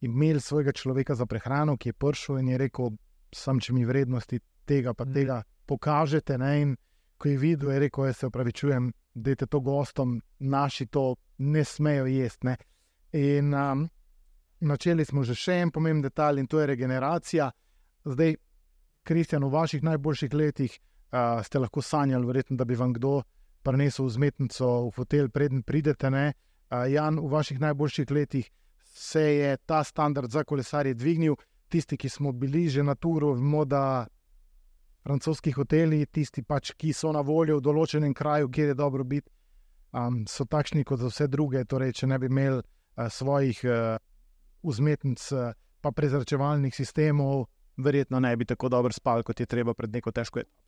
[0.00, 2.92] imeli svojega človeka za prehrano, ki je prišel in je rekel,
[3.34, 5.14] sam če mi vrednosti tega pa Mhm.
[5.14, 6.38] tega pokažete.
[6.38, 6.76] Ne, in
[7.18, 11.64] ko je videl, je rekel, jaz se upravičujem, da je to gostom, naši to ne
[11.64, 12.46] smejo jesti.
[12.46, 12.56] Ne.
[13.12, 13.88] In um,
[14.60, 17.50] načeli smo že še en pomemben detalj in to je regeneracija.
[18.04, 18.36] Zdaj,
[19.02, 20.78] Kristjan, v vaših najboljših letih
[21.12, 23.22] uh, ste lahko sanjali, verjetno, da bi vam kdo
[23.62, 26.10] prinesel vzmetnico v hotel, preden pridete.
[26.10, 26.32] Ne?
[26.70, 28.50] Uh, Jan, v vaših najboljših letih
[28.94, 31.36] se je ta standard za kolesarje dvignil.
[31.68, 34.06] Tisti, ki smo bili že na turu, vemo, da
[35.04, 39.28] francoski hoteli, tisti, pač, ki so na voljo v določenem kraju, kjer je dobro biti,
[39.92, 41.64] um, so takšni kot za vse druge.
[41.64, 43.96] Torej, če ne bi imeli uh, svojih uh,
[44.64, 49.92] vzmetnic, uh, pa prezračevalnih sistemov, verjetno ne bi tako dobro spal, kot je treba pred
[49.92, 50.67] neko težko etapo.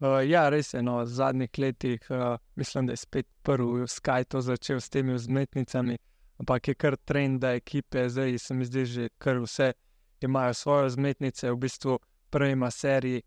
[0.00, 0.82] Uh, ja, res je.
[0.82, 5.14] No, v zadnjih letih uh, mislim, da je spet prvi Sky to začel s temi
[5.14, 5.98] vzmetnicami,
[6.38, 9.72] ampak je kar trend, da ekipe zdaj se mi zdi že kar vse
[10.20, 11.98] imajo svoje vzmetnice, v bistvu
[12.30, 13.22] prejma seriji.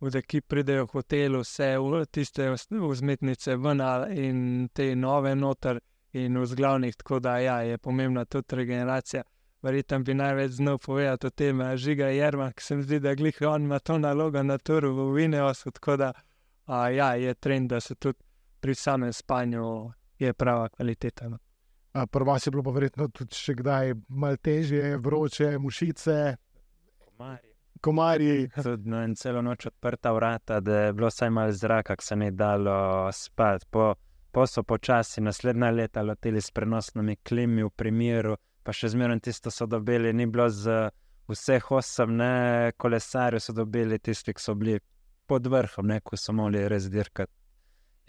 [0.00, 1.74] Od ekip pridejo v hotel, vse
[2.12, 3.80] tiste vzmetnice ven
[4.14, 5.80] in te nove noter,
[6.12, 9.22] in v zglavnih, tako da ja, je pomembna tudi regeneracija.
[9.62, 13.38] Verjetno bi največ znal povedati o tem, žiga Jerma, ki se mi zdi, da glih
[13.42, 16.12] on ima to nalogo na turu v Vineosu, tako da
[16.66, 18.18] a, ja, je trend, da se tudi
[18.60, 21.28] pri samem spanju je prava kvaliteta.
[21.28, 21.38] No.
[22.06, 26.36] Prvo vas je bilo pa verjetno tudi še kdaj malo težje, vroče, mušice,
[27.04, 27.54] Komarji.
[27.80, 28.50] komarji.
[28.62, 32.30] Tudi no, celo noč odprta vrata, da je bilo vsaj malo zraka, ki se ni
[32.30, 33.66] dalo spati.
[33.70, 33.94] Po,
[34.32, 38.36] po so počasi naslednja leta lotili s prenosnimi klimi v primeru,
[38.68, 40.90] pa še zmeraj tisto so dobili, ni bilo z
[41.28, 44.76] vseh osem ne, kolesarjev, so dobili tisti, ki so bili
[45.28, 47.32] pod vrhom, ne, ko so mogli res dirkati.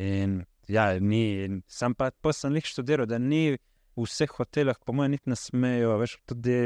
[0.03, 3.53] In ja, ni, in sam pa sem jih študiral, da ni
[3.99, 6.57] v vseh hotelih, po mojem, niti ne smejo, veš, tudi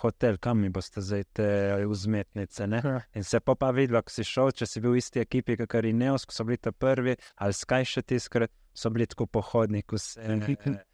[0.00, 1.48] hotel, kam mi boste zdaj te
[1.88, 2.68] vzmetnice.
[2.68, 2.82] Ne?
[3.16, 5.80] In se pa pa videlo, ko si šel, če si bil v isti ekipi, kot
[5.80, 9.96] je Neos, ko so bili ta prvi, ali skaj še tiskrat, so bili tako pohodniki,
[9.96, 10.40] vse Mhm.
[10.44, 10.68] vzmetnice.
[10.68, 10.84] in ja.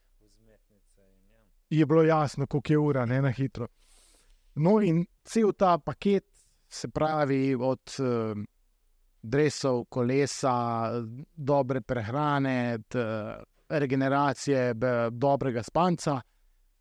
[1.71, 3.67] Je bilo jasno, koliko je ura, ne na hitro.
[4.55, 6.25] No, in cel ta paket,
[6.69, 8.45] se pravi, od uh,
[9.23, 10.91] drevesov, kolesa,
[11.35, 13.03] dobre prehrane, t,
[13.69, 16.21] regeneracije, be, dobrega spanca,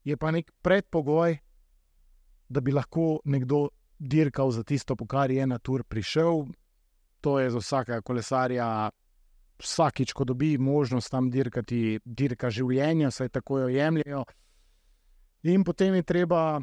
[0.04, 1.38] je pa nek predpogoj,
[2.50, 3.68] da bi lahko nekdo
[4.00, 6.46] dirkal za tisto, po kar je na tur prišel.
[7.22, 8.90] To je za vsakega kolesarja.
[9.58, 14.26] Vsakič, ko dobi možnost tam dirkati, dirka življenja, saj tako jo jemljajo.
[15.46, 16.62] In potem je treba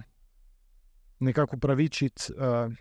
[1.21, 2.73] nekako upravičiti uh,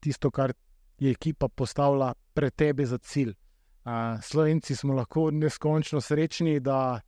[0.00, 0.52] tisto, kar
[0.98, 3.30] je ekipa postavila pred tebi za cilj.
[3.30, 7.00] Uh, Slovenci smo lahko neskončno srečni, da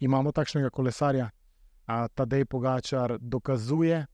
[0.00, 1.30] imamo takšnega kolesarja.
[1.30, 4.06] Uh, Tadej Pogačar dokazuje,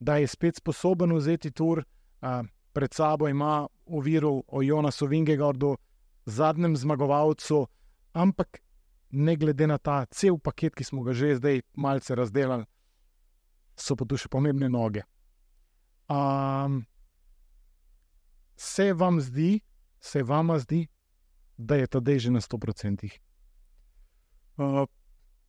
[0.00, 1.80] da je spet sposoben vzeti tur.
[1.80, 5.76] Uh, pred sabo ima oviro o Jonasu Vingegordu,
[6.26, 7.66] zadnjem zmagovalcu,
[8.12, 8.63] ampak
[9.14, 12.66] ne glede na ta cel paket, ki smo ga že zdaj malce razdelili,
[13.76, 15.04] so pa tu še pomembne noge.
[16.10, 16.82] Um,
[18.56, 19.60] se vam zdi,
[20.00, 20.84] se vam zdi,
[21.56, 23.08] da je tadej že na 100%?
[24.56, 24.84] Uh,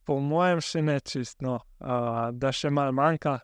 [0.06, 3.40] po mojem, še ne čistno, uh, da še malo manjka.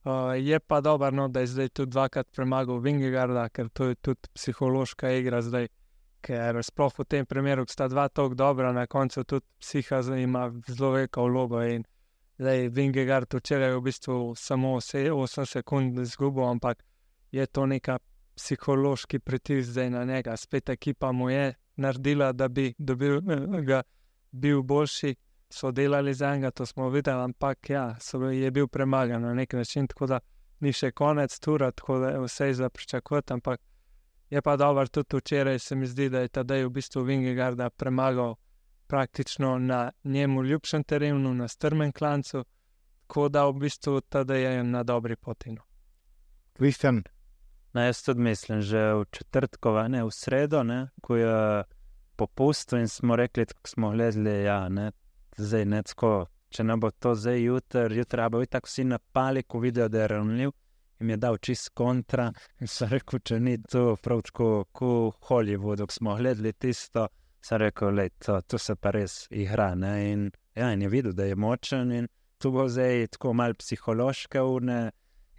[0.00, 3.98] Uh, je pa dobro, no, da je zdaj tudi dvakrat premagal Vingegarda, ker to je
[4.00, 5.68] tudi psihološka igra zdaj.
[6.20, 10.50] Ker sploh v tem primeru, ko sta dva tako dobra, na koncu tudi psiha ima
[10.68, 11.62] zelo veliko vlogo.
[11.62, 11.84] In
[12.38, 16.84] zdaj Vingegard včeraj je v bistvu samo vse 8 sekund izgubil, ampak
[17.32, 17.98] je to neka
[18.36, 20.36] psihološki pritisk zdaj na njega.
[20.36, 23.20] Spet ekipa mu je naredila, da bi dobil,
[23.64, 23.82] ga,
[24.30, 25.14] bil boljši,
[25.50, 29.52] so delali za njega, to smo videli, ampak ja, so, je bil premagan na nek
[29.52, 30.20] način, tako da
[30.60, 33.32] ni še konec tura, tako da je vse za pričakovati.
[33.32, 33.60] Ampak
[34.30, 38.34] je pa dobro, tudi včeraj se mi zdi, da je tadej v bistvu Vingegarda premagal
[38.86, 42.44] praktično na njemu ljubšem terenu, na strmem klancu,
[43.06, 45.52] tako da v bistvu tadej je na dobri poti.
[45.52, 45.62] No.
[46.52, 47.02] Kristjan,
[47.72, 51.64] No, jaz tudi mislim, že v četrtkovo, ne v sredo, ne, ko je
[52.16, 54.90] popustil in smo rekli, ko smo gledali, ja, ne,
[55.36, 56.26] zdaj ne tako.
[56.50, 60.08] Če ne bo to zdaj jutri, jutri bo tako vsi napali, ko vidijo, da je
[60.08, 60.50] ravnljiv.
[61.00, 62.30] In je dal čist kontra.
[62.66, 67.06] Sem rekel, če ni to prav tako, kot v Hollywoodu, ko smo gledali tisto,
[67.40, 69.74] sem rekel, da to, to se pa res igra.
[69.74, 69.94] Ne?
[70.12, 72.08] In, ja, in je videl, da je močen in
[72.40, 74.90] tu bo zdaj tako mal psihološke urne.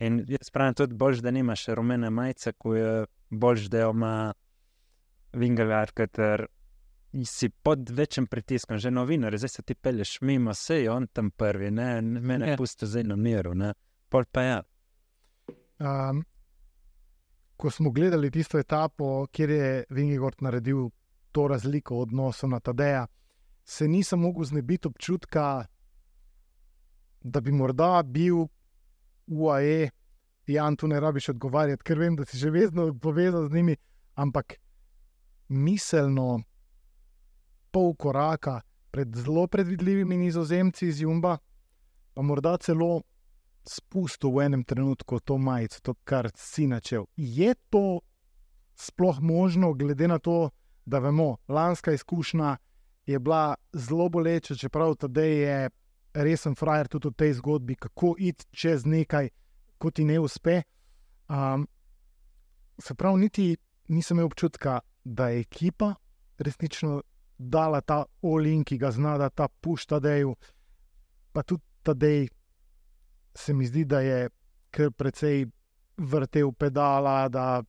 [0.02, 4.16] In jaz pravim tudi bolj, da nimaš rumene majice, ko je bolj, da ima
[5.34, 6.48] Vingegaard, ker
[7.26, 11.32] si pod večjim pritiskom, že novinar, zdaj se ti peleš mimo, vse je on tam
[11.32, 12.58] prvi, ne, me ne Ja.
[12.58, 13.74] pusti zdaj na miru, ne.
[14.10, 14.62] Pol pa ja.
[15.82, 16.24] Um,
[17.58, 20.90] ko smo gledali tisto etapo, kjer je Vingegord naredil
[21.32, 23.08] to razliko v odnosu na Tadeja,
[23.64, 25.66] se nisem mogel znebiti občutka,
[27.22, 28.48] da bi morda bil
[29.28, 29.90] UAE,
[30.48, 33.76] Jan, tu ne rabiš odgovarjati, ker vem, da si že vedno povezan z njimi,
[34.16, 34.56] ampak
[35.48, 36.42] miselno
[37.72, 41.38] pol koraka pred zelo predvidljivimi nizozemci iz Jumba,
[42.14, 43.02] pa morda celo
[43.66, 47.06] spustil v enem trenutku to majico, to, kar si načel.
[47.16, 48.02] Je to
[48.76, 50.50] sploh možno, glede na to,
[50.86, 52.58] da vemo, lanska izkušnja
[53.06, 55.70] je bila zelo boleča, čeprav tedaj je
[56.14, 59.30] resen frajer tudi v tej zgodbi, kako iti čez nekaj,
[59.78, 60.62] ko ti ne uspe.
[61.30, 61.68] Um,
[62.78, 63.58] se pravi, niti
[63.88, 65.96] nisem imel občutka, da je ekipa
[66.38, 67.02] resnično
[67.38, 70.36] dala ta olin, ki ga zna, da ta pušta deju,
[71.32, 72.30] pa tudi ta dej.
[73.36, 74.30] Se mi zdi, da je
[74.72, 75.46] kar precej
[75.98, 77.64] vrtel pedala, da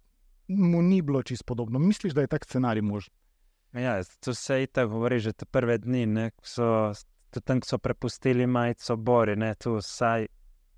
[0.48, 1.78] mu ni bilo čisto podobno.
[1.78, 3.14] Misliš, da je tak scenarij možen?
[3.72, 7.78] Ja, to se je tako govori že te prve dni, ne, ko so tam so
[7.78, 10.26] prepustili majico Bori, ne, tu vsaj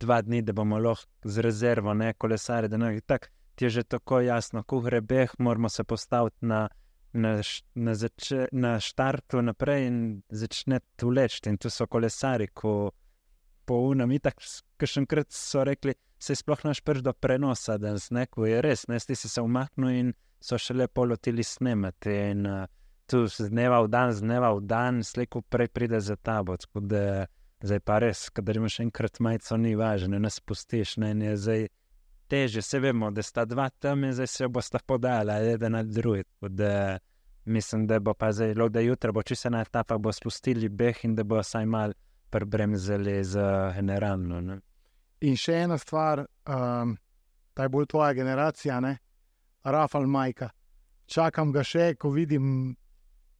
[0.00, 3.82] dva dni, da bomo lahko z rezervo, ne kolesari, da ne, tako ti je že
[3.82, 6.68] tako jasno, ko grebeh, moramo se postaviti na,
[7.12, 7.40] na,
[7.74, 11.40] na, zače, na štartu naprej in začne tu leči.
[11.48, 12.90] In tu so kolesari, ko
[13.66, 14.46] po unem, in tako,
[14.78, 18.62] ki še enkrat so rekli, se sploh naš prš do prenosa, da ne, ko je
[18.64, 22.16] res, ne, ti si se umaknil in so še lepo lotili snemati.
[22.32, 22.66] In uh,
[23.06, 26.56] tu z dneva v dan, z dneva v dan, slejko prej pride za tabo.
[27.64, 31.68] Zdaj pa res, kadar imaš enkrat majico, ni važno, ne spustiš, ne, ne, zdaj
[32.28, 36.24] teže, se vemo, da sta dva tam in zdaj se bosta podala, eden na drugi.
[36.40, 36.98] Da,
[37.44, 41.14] mislim, da bo pa zdaj, da jutro bo čisto ena etapa, bo spustili beh in
[41.14, 41.94] da bo vsaj mal
[42.34, 44.40] prebremzali za generalno.
[44.40, 44.58] Ne.
[45.22, 46.96] In še ena stvar, um,
[47.54, 48.96] ta je bolj tvoja generacija, ne?
[49.64, 50.48] Rafal Majka.
[51.06, 52.74] Čakam ga še, ko vidim,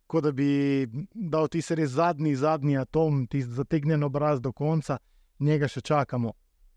[0.06, 5.00] kot da bi dal ti res zadnji, zadnji atom, ti zategnjen obraz do konca,
[5.42, 6.30] njega še čakamo.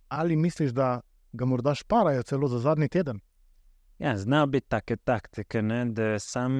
[0.10, 1.02] Ali misliš, da
[1.38, 3.22] ga morda šparajo celo za zadnji teden.
[4.00, 5.86] Ja, Znajo biti take taktike, ne?
[5.86, 6.54] da sam,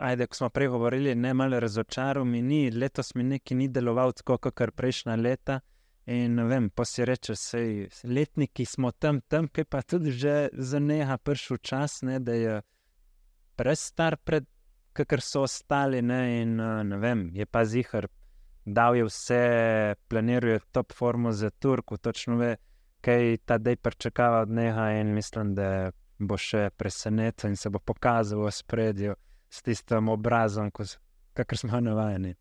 [0.00, 4.12] ajde, ko smo prej govorili, ne malo razočaral mi ni, letos mi neki ni deloval
[4.12, 5.60] tako, kot prejšnja leta.
[6.06, 10.80] In vem, pa si reče, sej, letniki smo tam, tam, ki pa tudi že za
[10.80, 12.56] neha prišel čas, ne, da je
[13.56, 14.48] prestar pred,
[14.92, 16.02] kakor so ostali.
[16.02, 18.08] Ne, in ne vem, je pa zihar,
[18.64, 19.44] dal je vse,
[20.08, 22.56] planiruje top formo za Turku, točno ve
[23.00, 27.78] kaj ta dej pričakava od njega, in mislim, da bo še presenečen in se bo
[27.78, 29.14] pokazal v spredju
[29.50, 30.70] s tistim obrazom,
[31.32, 32.34] kakor smo navajeni.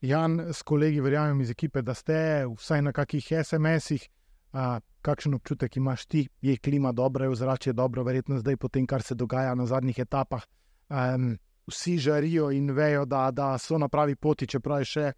[0.00, 4.08] Jan, s kolegi, verjamem iz ekipe, da ste vsaj na kakih SMS-ih.
[5.02, 9.02] Kakšen občutek imaš ti, je klima dobra, je vzračje dobro, verjetno zdaj, po tem, kar
[9.02, 10.42] se dogaja na zadnjih etapah.
[10.88, 11.36] Um,
[11.66, 15.12] vsi žarijo in vejo, da, da so na pravi poti, čeprav je še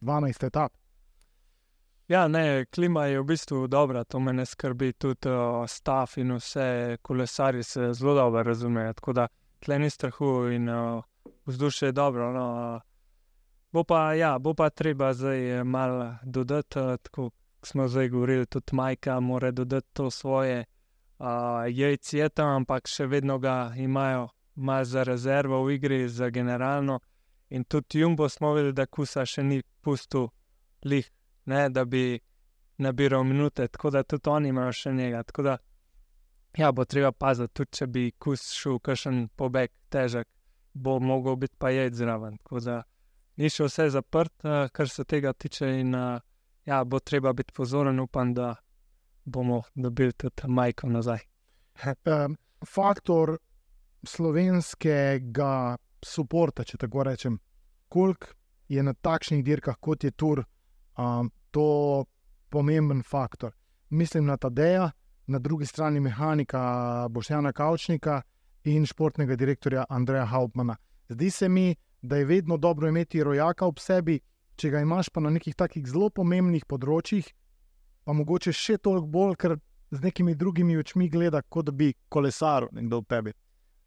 [0.00, 0.72] 12 etap.
[2.08, 6.34] Ja, ne, klima je v bistvu dobra, to me ne skrbi, tudi uh, stav in
[6.40, 8.92] vse kolesari se zelo dobro razumejo.
[8.98, 9.28] Tako da
[9.60, 11.02] tle ni strahu in uh,
[11.46, 12.32] vzdušje je dobro.
[12.32, 12.80] No, uh,
[13.72, 17.30] bo, pa, ja, bo pa treba zdaj malo dodati, uh, tako
[17.62, 20.64] smo zdaj govorili, tudi majka mora dodati to svoje
[21.18, 21.26] uh,
[21.68, 27.00] jajce tam, ampak še vedno ga imajo malo za rezervo v igri, za generalno.
[27.50, 30.28] In tudi Jumbo smo videli, da kusa še ni pustil
[30.84, 31.10] lih
[31.44, 32.20] ne, da bi
[32.78, 35.24] nabiral minute, tako da tudi oni imajo še nekaj.
[35.24, 35.56] Tako da
[36.58, 40.28] ja, bo treba paziti, tudi če bi kus šel, kakšen pobeg težek,
[40.74, 42.38] bo mogel biti pa jed zraven.
[42.42, 42.80] Tako da
[43.40, 46.18] ni še vse zaprt, uh, kar se tega tiče, in uh,
[46.66, 48.54] ja, bo treba biti pozoren, upam, da
[49.24, 51.22] bomo dobili tudi majko nazaj.
[52.10, 52.36] um,
[52.66, 53.36] faktor
[54.06, 57.38] slovenskega suporta, če tako rečem,
[57.88, 58.34] koliko
[58.70, 60.44] je na takšnih dirkah, kot je Tur,
[60.96, 62.04] um, to
[62.50, 63.52] pomemben faktor.
[63.90, 64.90] Mislim na Tadeja,
[65.30, 66.60] na drugi strani mehanika
[67.10, 68.22] Bošjana Kavčnika
[68.64, 70.76] in športnega direktorja Andreja Hauptmana.
[71.08, 74.20] Zdi se mi, da je vedno dobro imeti rojaka ob sebi,
[74.56, 77.28] če ga imaš pa na nekih takih zelo pomembnih področjih,
[78.04, 79.56] pa mogoče še toliko bolj, ker
[79.90, 83.34] z nekimi drugimi očmi gleda, kot da bi kolesaril nekdo v tebi.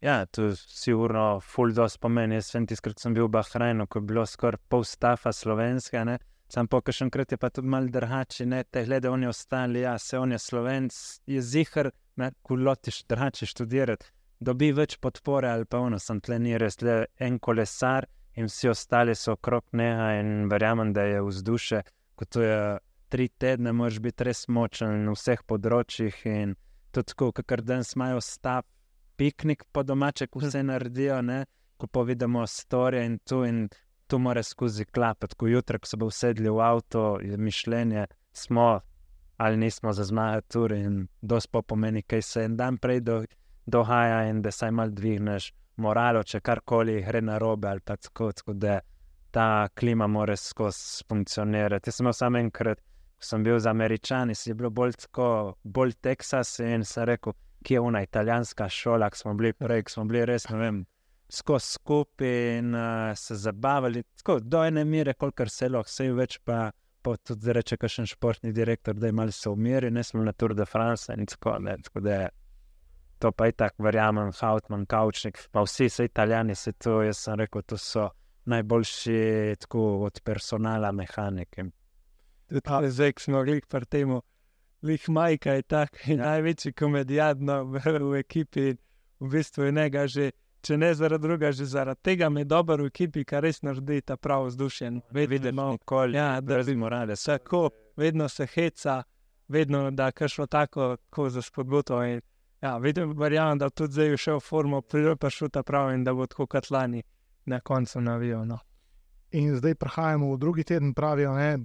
[0.04, 2.32] Ja, to je sigurno, fuldo spomen.
[2.32, 6.18] Jaz sem tiskrat sem bil v Bahrajnu, ko je bilo skoraj pol stafa slovenskega.
[6.54, 9.98] Sam po kakšnem krat je pa tudi malo drugače, ne te glede, oni ostali, ja,
[9.98, 10.96] se on je slovenc,
[11.26, 14.06] je zihar, ne, ko lotiš drugače študirati,
[14.38, 18.06] dobi več podpore ali pa ono, sem tle ni res le en kolesar
[18.38, 21.80] in vsi ostali so okrog njega in verjamem, da je vzdušje,
[22.14, 22.60] ko to je
[23.10, 26.54] tri tedne, moraš biti res močen na vseh področjih in
[26.94, 28.62] tudi tako, kakor dan smajo stav,
[29.18, 31.46] piknik po domače, ko vse naredijo, ne,
[31.82, 33.66] ko povedamo storje in tu in
[34.06, 35.34] to mora skozi klapati.
[35.34, 38.80] Ko jutra, ko se bo usedli v avto, je mišljenje, smo
[39.36, 43.24] ali nismo za zmaga tur in dospo pomeni, kaj se en dan prej do,
[43.66, 48.32] dogaja in da saj mal dvigneš moralo, če karkoli gre na robe ali pa tako,
[48.32, 48.80] tako da
[49.34, 51.88] ta klima mora skozi funkcionirati.
[51.88, 52.78] Jaz sem samo enkrat,
[53.18, 57.34] ko sem bil z američani, si je bilo bolj tako, bolj Teksas in sem rekel,
[57.64, 60.84] kje je ona italijanska šola, ki smo bili prej, ki smo bili res, ne vem
[61.28, 66.40] skozi skupaj in uh, se zabavali, tako do ene mere, kolikor se lahko, vse več
[66.44, 66.70] pa.
[67.04, 70.32] Pa tudi reče, je še športni direktor, da je malo se umiri, ne smo na
[70.32, 71.82] Tour de France in tako naprej.
[71.84, 72.14] Tako da
[73.18, 77.36] to pa je tako, verjamem, Hautman, Kaučnik, pa vsi so italijani, se to, jaz sem
[77.40, 78.08] rekel, to so
[78.44, 81.64] najboljši tako od personala, mehanike.
[82.48, 84.16] Zdaj, ko smo rekli pri tem,
[84.82, 88.74] lih majka je tak, največji komedijant no, v ekipi,
[89.20, 90.30] v bistvu je njega že
[90.64, 94.00] če ne zaradi drugega, že zaradi tega mi je dobro v ekipi, kar res naredi
[94.00, 94.90] ta prav vzdušje.
[94.90, 95.02] No.
[95.12, 97.16] Vidiš, nikoli, Ja, da brez morale.
[97.16, 99.02] tako, vedno se heca,
[99.48, 102.02] vedno da kašlo tako, tako za spodbudo.
[102.04, 102.20] In,
[102.62, 106.14] ja, vidim, verjamem, da tudi zdaj je šel v formo, priropa šuta prav in da
[106.14, 107.02] bo tako kot lani
[107.46, 108.44] na koncu navijo.
[108.44, 108.58] No.
[109.30, 111.58] In zdaj prehajamo v drugi teden, pravijo, ne,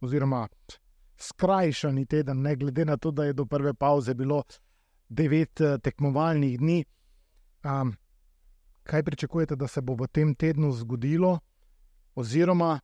[0.00, 0.48] oziroma
[1.20, 4.42] skrajšani teden, ne glede na to, da je do prve pauze bilo
[5.08, 6.84] devet eh, tekmovalnih dni.
[7.64, 7.92] Um,
[8.90, 11.38] kaj pričakujete, da se bo v tem tednu zgodilo,
[12.14, 12.80] oziroma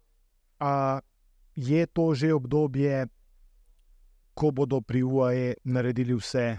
[0.61, 1.00] a,
[1.57, 3.07] je to že obdobje,
[4.34, 6.59] ko bodo pri UAE naredili vse,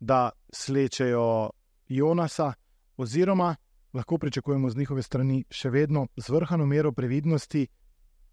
[0.00, 1.50] da slečejo
[1.88, 2.52] Jonasa,
[2.96, 3.56] oziroma
[3.92, 7.66] lahko pričakujemo z njihove strani še vedno zvrhano mero previdnosti,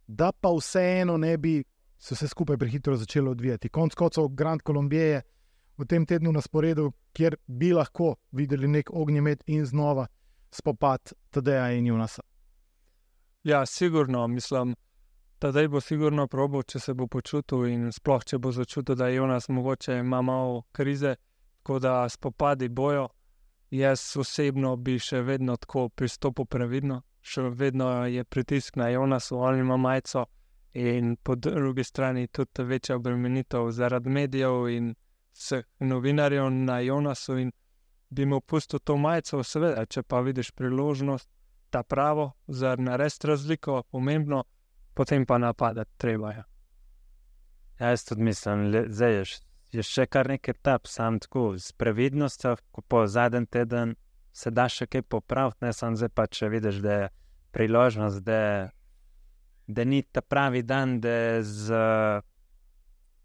[0.07, 1.63] da pa vseeno ne bi
[1.97, 3.69] se vse skupaj prehitro začelo odvijati.
[3.69, 5.21] Konec koncev, Grand Columbia je
[5.77, 10.05] v tem tednu na sporedu, kjer bi lahko videli nek ognjemet in znova
[10.55, 12.23] spopad Tadeja in Junasa.
[13.43, 14.75] Ja, sigurno, mislim,
[15.41, 19.07] da zdaj bo sigurno probo, če se bo počutil in sploh, če bo začutil, da
[19.07, 21.15] je Jonas mogoče ima malo krize,
[21.59, 23.09] tako da spopadi bojo.
[23.71, 29.59] Jaz osebno bi še vedno tako pristopil previdno, še vedno je pritisk na Jonasu, on
[29.59, 30.25] ima majico
[30.75, 34.93] in po drugi strani tudi večja obremenitev zaradi medijev in
[35.33, 37.51] vseh novinarjev na Jonasu in
[38.15, 41.29] bi mu pustil to majico, seveda, če pa vidiš priložnost,
[41.69, 44.43] ta pravo, za narediti razliko, pomembno,
[44.93, 46.31] potem pa napadati treba.
[46.31, 46.43] Ja.
[47.79, 49.23] Ja, jaz tudi mislim, zdaj je,
[49.71, 53.95] je še kar nekaj tap, sam tako s previdnostjo, ko po zadnjem tednu
[54.35, 57.11] se da še kaj popraviti, ne samo zdaj pa, če vidiš, da je
[57.55, 58.69] priložnost, da,
[59.67, 61.83] da ni ta pravi dan, da je z,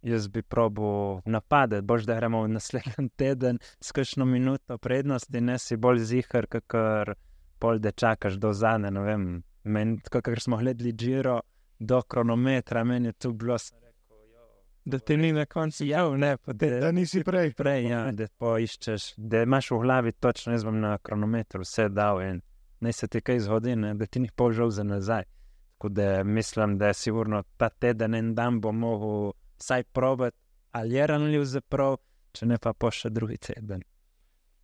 [0.02, 5.76] jaz bi probo napadati, boš da gremo naslednji teden s kakšno minuto prednosti, ne si
[5.76, 7.14] bolj zihar, kakor
[7.58, 11.40] pol, da čakaš do zadnje, ne vem, meni, tako kot smo gledali Giro
[11.78, 13.56] do kronometra, meni je tu bilo.
[13.56, 14.40] rekel, "Jo,
[14.84, 16.80] Da ti ni na koncu jav, ne pa te.
[16.80, 17.52] Da nisi prej.
[17.52, 22.22] Prej, ja, da poiščeš, da imaš v glavi točno, jaz bom na kronometru vse dal
[22.22, 22.40] in
[22.80, 25.24] naj se ti kaj zgodi, ne, da ti ni pol žal za nazaj.
[25.72, 30.36] Tako da mislim, da je sigurno ta teden en dan bo mogel vsaj probati,
[30.72, 31.96] ali je ranljiv za prav,
[32.32, 33.82] če ne pa po še drugi teden.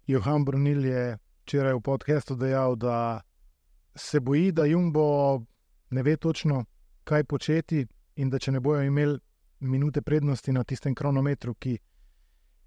[0.07, 3.21] Johan Brunil je včeraj v podkastu dejal, da
[3.95, 5.43] se boji, da Jumbo
[5.91, 6.65] ne ve točno,
[7.05, 7.87] kaj početi,
[8.17, 9.19] in da če ne bojo imeli
[9.61, 11.79] minute prednosti na tistem kronometru, ki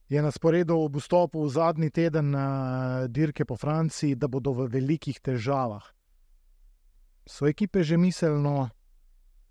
[0.10, 4.68] je na sporedu ob vstopu v zadnji teden na dirke po Franciji, da bodo v
[4.74, 5.86] velikih težavah.
[7.30, 8.70] So ekipe že miselno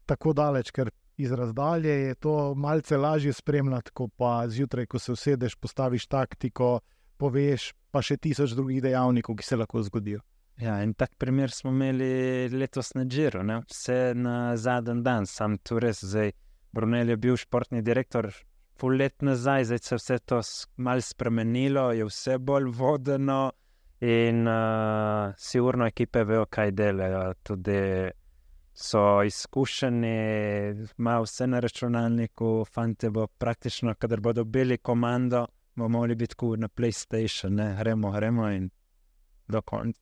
[0.07, 5.13] tako daleč, ker iz razdalje je to malce lažje spremljati, kot pa zjutraj, ko se
[5.13, 6.79] usedeš, postaviš taktiko,
[7.19, 10.21] poveš, pa še tisoč drugih dejavnikov, ki se lahko zgodijo.
[10.59, 13.61] Ja, in tak primer smo imeli letos na Džiru, ne?
[13.71, 16.33] vse na zadnji dan, sam tu res zdaj.
[16.75, 18.31] Brunel je bil športni direktor
[18.79, 20.41] pol let nazaj, zdaj se je vse to
[20.77, 23.53] malo spremenilo, je vse bolj vodeno
[24.01, 27.23] in uh, sigurno ekipe vejo, kaj delajo.
[27.43, 27.81] Tudi
[28.79, 30.17] so izkušeni,
[30.99, 36.59] imajo vse na računalniku, fante bo praktično, kadar bodo dobili komando, bomo mogli biti kot
[36.59, 37.75] na PlayStation, ne?
[37.79, 38.71] gremo, gremo in
[39.49, 40.01] do konca.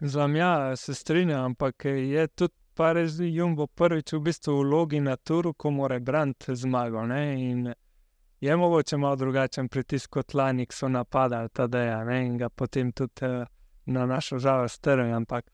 [0.00, 5.00] Zlam, ja, se strinjam, ampak je tudi pa res Jumbo prvič v bistvu v vlogi
[5.02, 7.02] na turu, ko mora braniti zmago.
[7.06, 7.50] Ne?
[7.50, 7.72] In
[8.40, 12.20] je mogoče malo drugačen pritisk kot lani, ki so napadali ta deja ne?
[12.26, 13.44] in ga potem tudi eh,
[13.86, 15.10] na našo žalost strli.
[15.12, 15.50] Ampak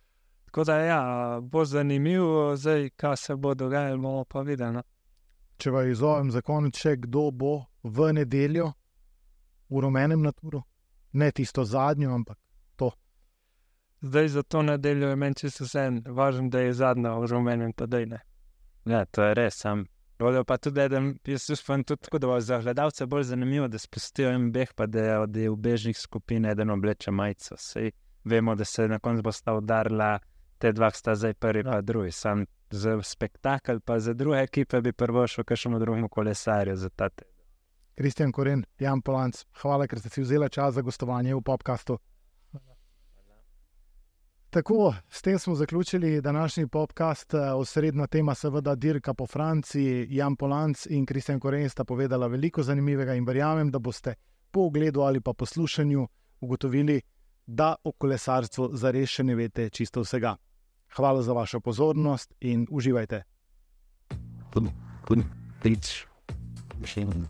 [0.55, 4.73] tako da ja, bo zanimivo, zdaj, kaj se bo dogajalo, bomo pa videli.
[4.73, 4.83] no.
[5.59, 8.69] Če vas izovem za konec, še kdo bo v nedeljo
[9.71, 10.63] v rumenem naturu,
[11.13, 12.39] ne tisto zadnjo, ampak
[14.05, 18.07] Zdaj za to nedeljo je meni čisto vse, važno, da je zadnja v rumenem tedaj.
[18.07, 18.21] ne.
[18.85, 19.57] Ja, to je res.
[19.57, 19.87] Sam.
[20.19, 23.79] Bodo pa tudi, da jaz upam, tudi tako, da bo za gledalce bolj zanimivo, da
[23.79, 27.57] spustijo en beh, pa da je od ubežnih skupin eden obleče majico.
[27.59, 27.91] Sej
[28.25, 30.19] vemo, da se na koncu bo sta udarila,
[30.59, 32.11] te dva sta zdaj prvi, pa drugi.
[32.11, 37.09] Sam za spektakel, pa za druge ekipe bi prvo šel kakšnemu drugemu kolesarju za ta
[37.09, 37.35] teden.
[37.95, 41.99] Kristjan Koren, Jan Polanc, hvala, ker ste si vzeli čas za gostovanje v podkastu.
[44.55, 47.35] Tako, s tem smo zaključili današnji podcast.
[47.35, 50.07] Eh, Osrednja tema, seveda, dirka po Franciji.
[50.11, 54.15] Jan Polanc in Kristjan Koren sta povedala veliko zanimivega in verjamem, da boste
[54.51, 56.09] po ogledu ali pa poslušanju
[56.41, 57.01] ugotovili,
[57.47, 60.37] da o kolesarstvu zares še ne veste čisto vsega.
[60.97, 63.23] Hvala za vašo pozornost in uživajte.
[64.51, 64.71] Put,
[65.07, 65.19] put,
[65.61, 66.07] please.
[66.81, 67.27] Machine,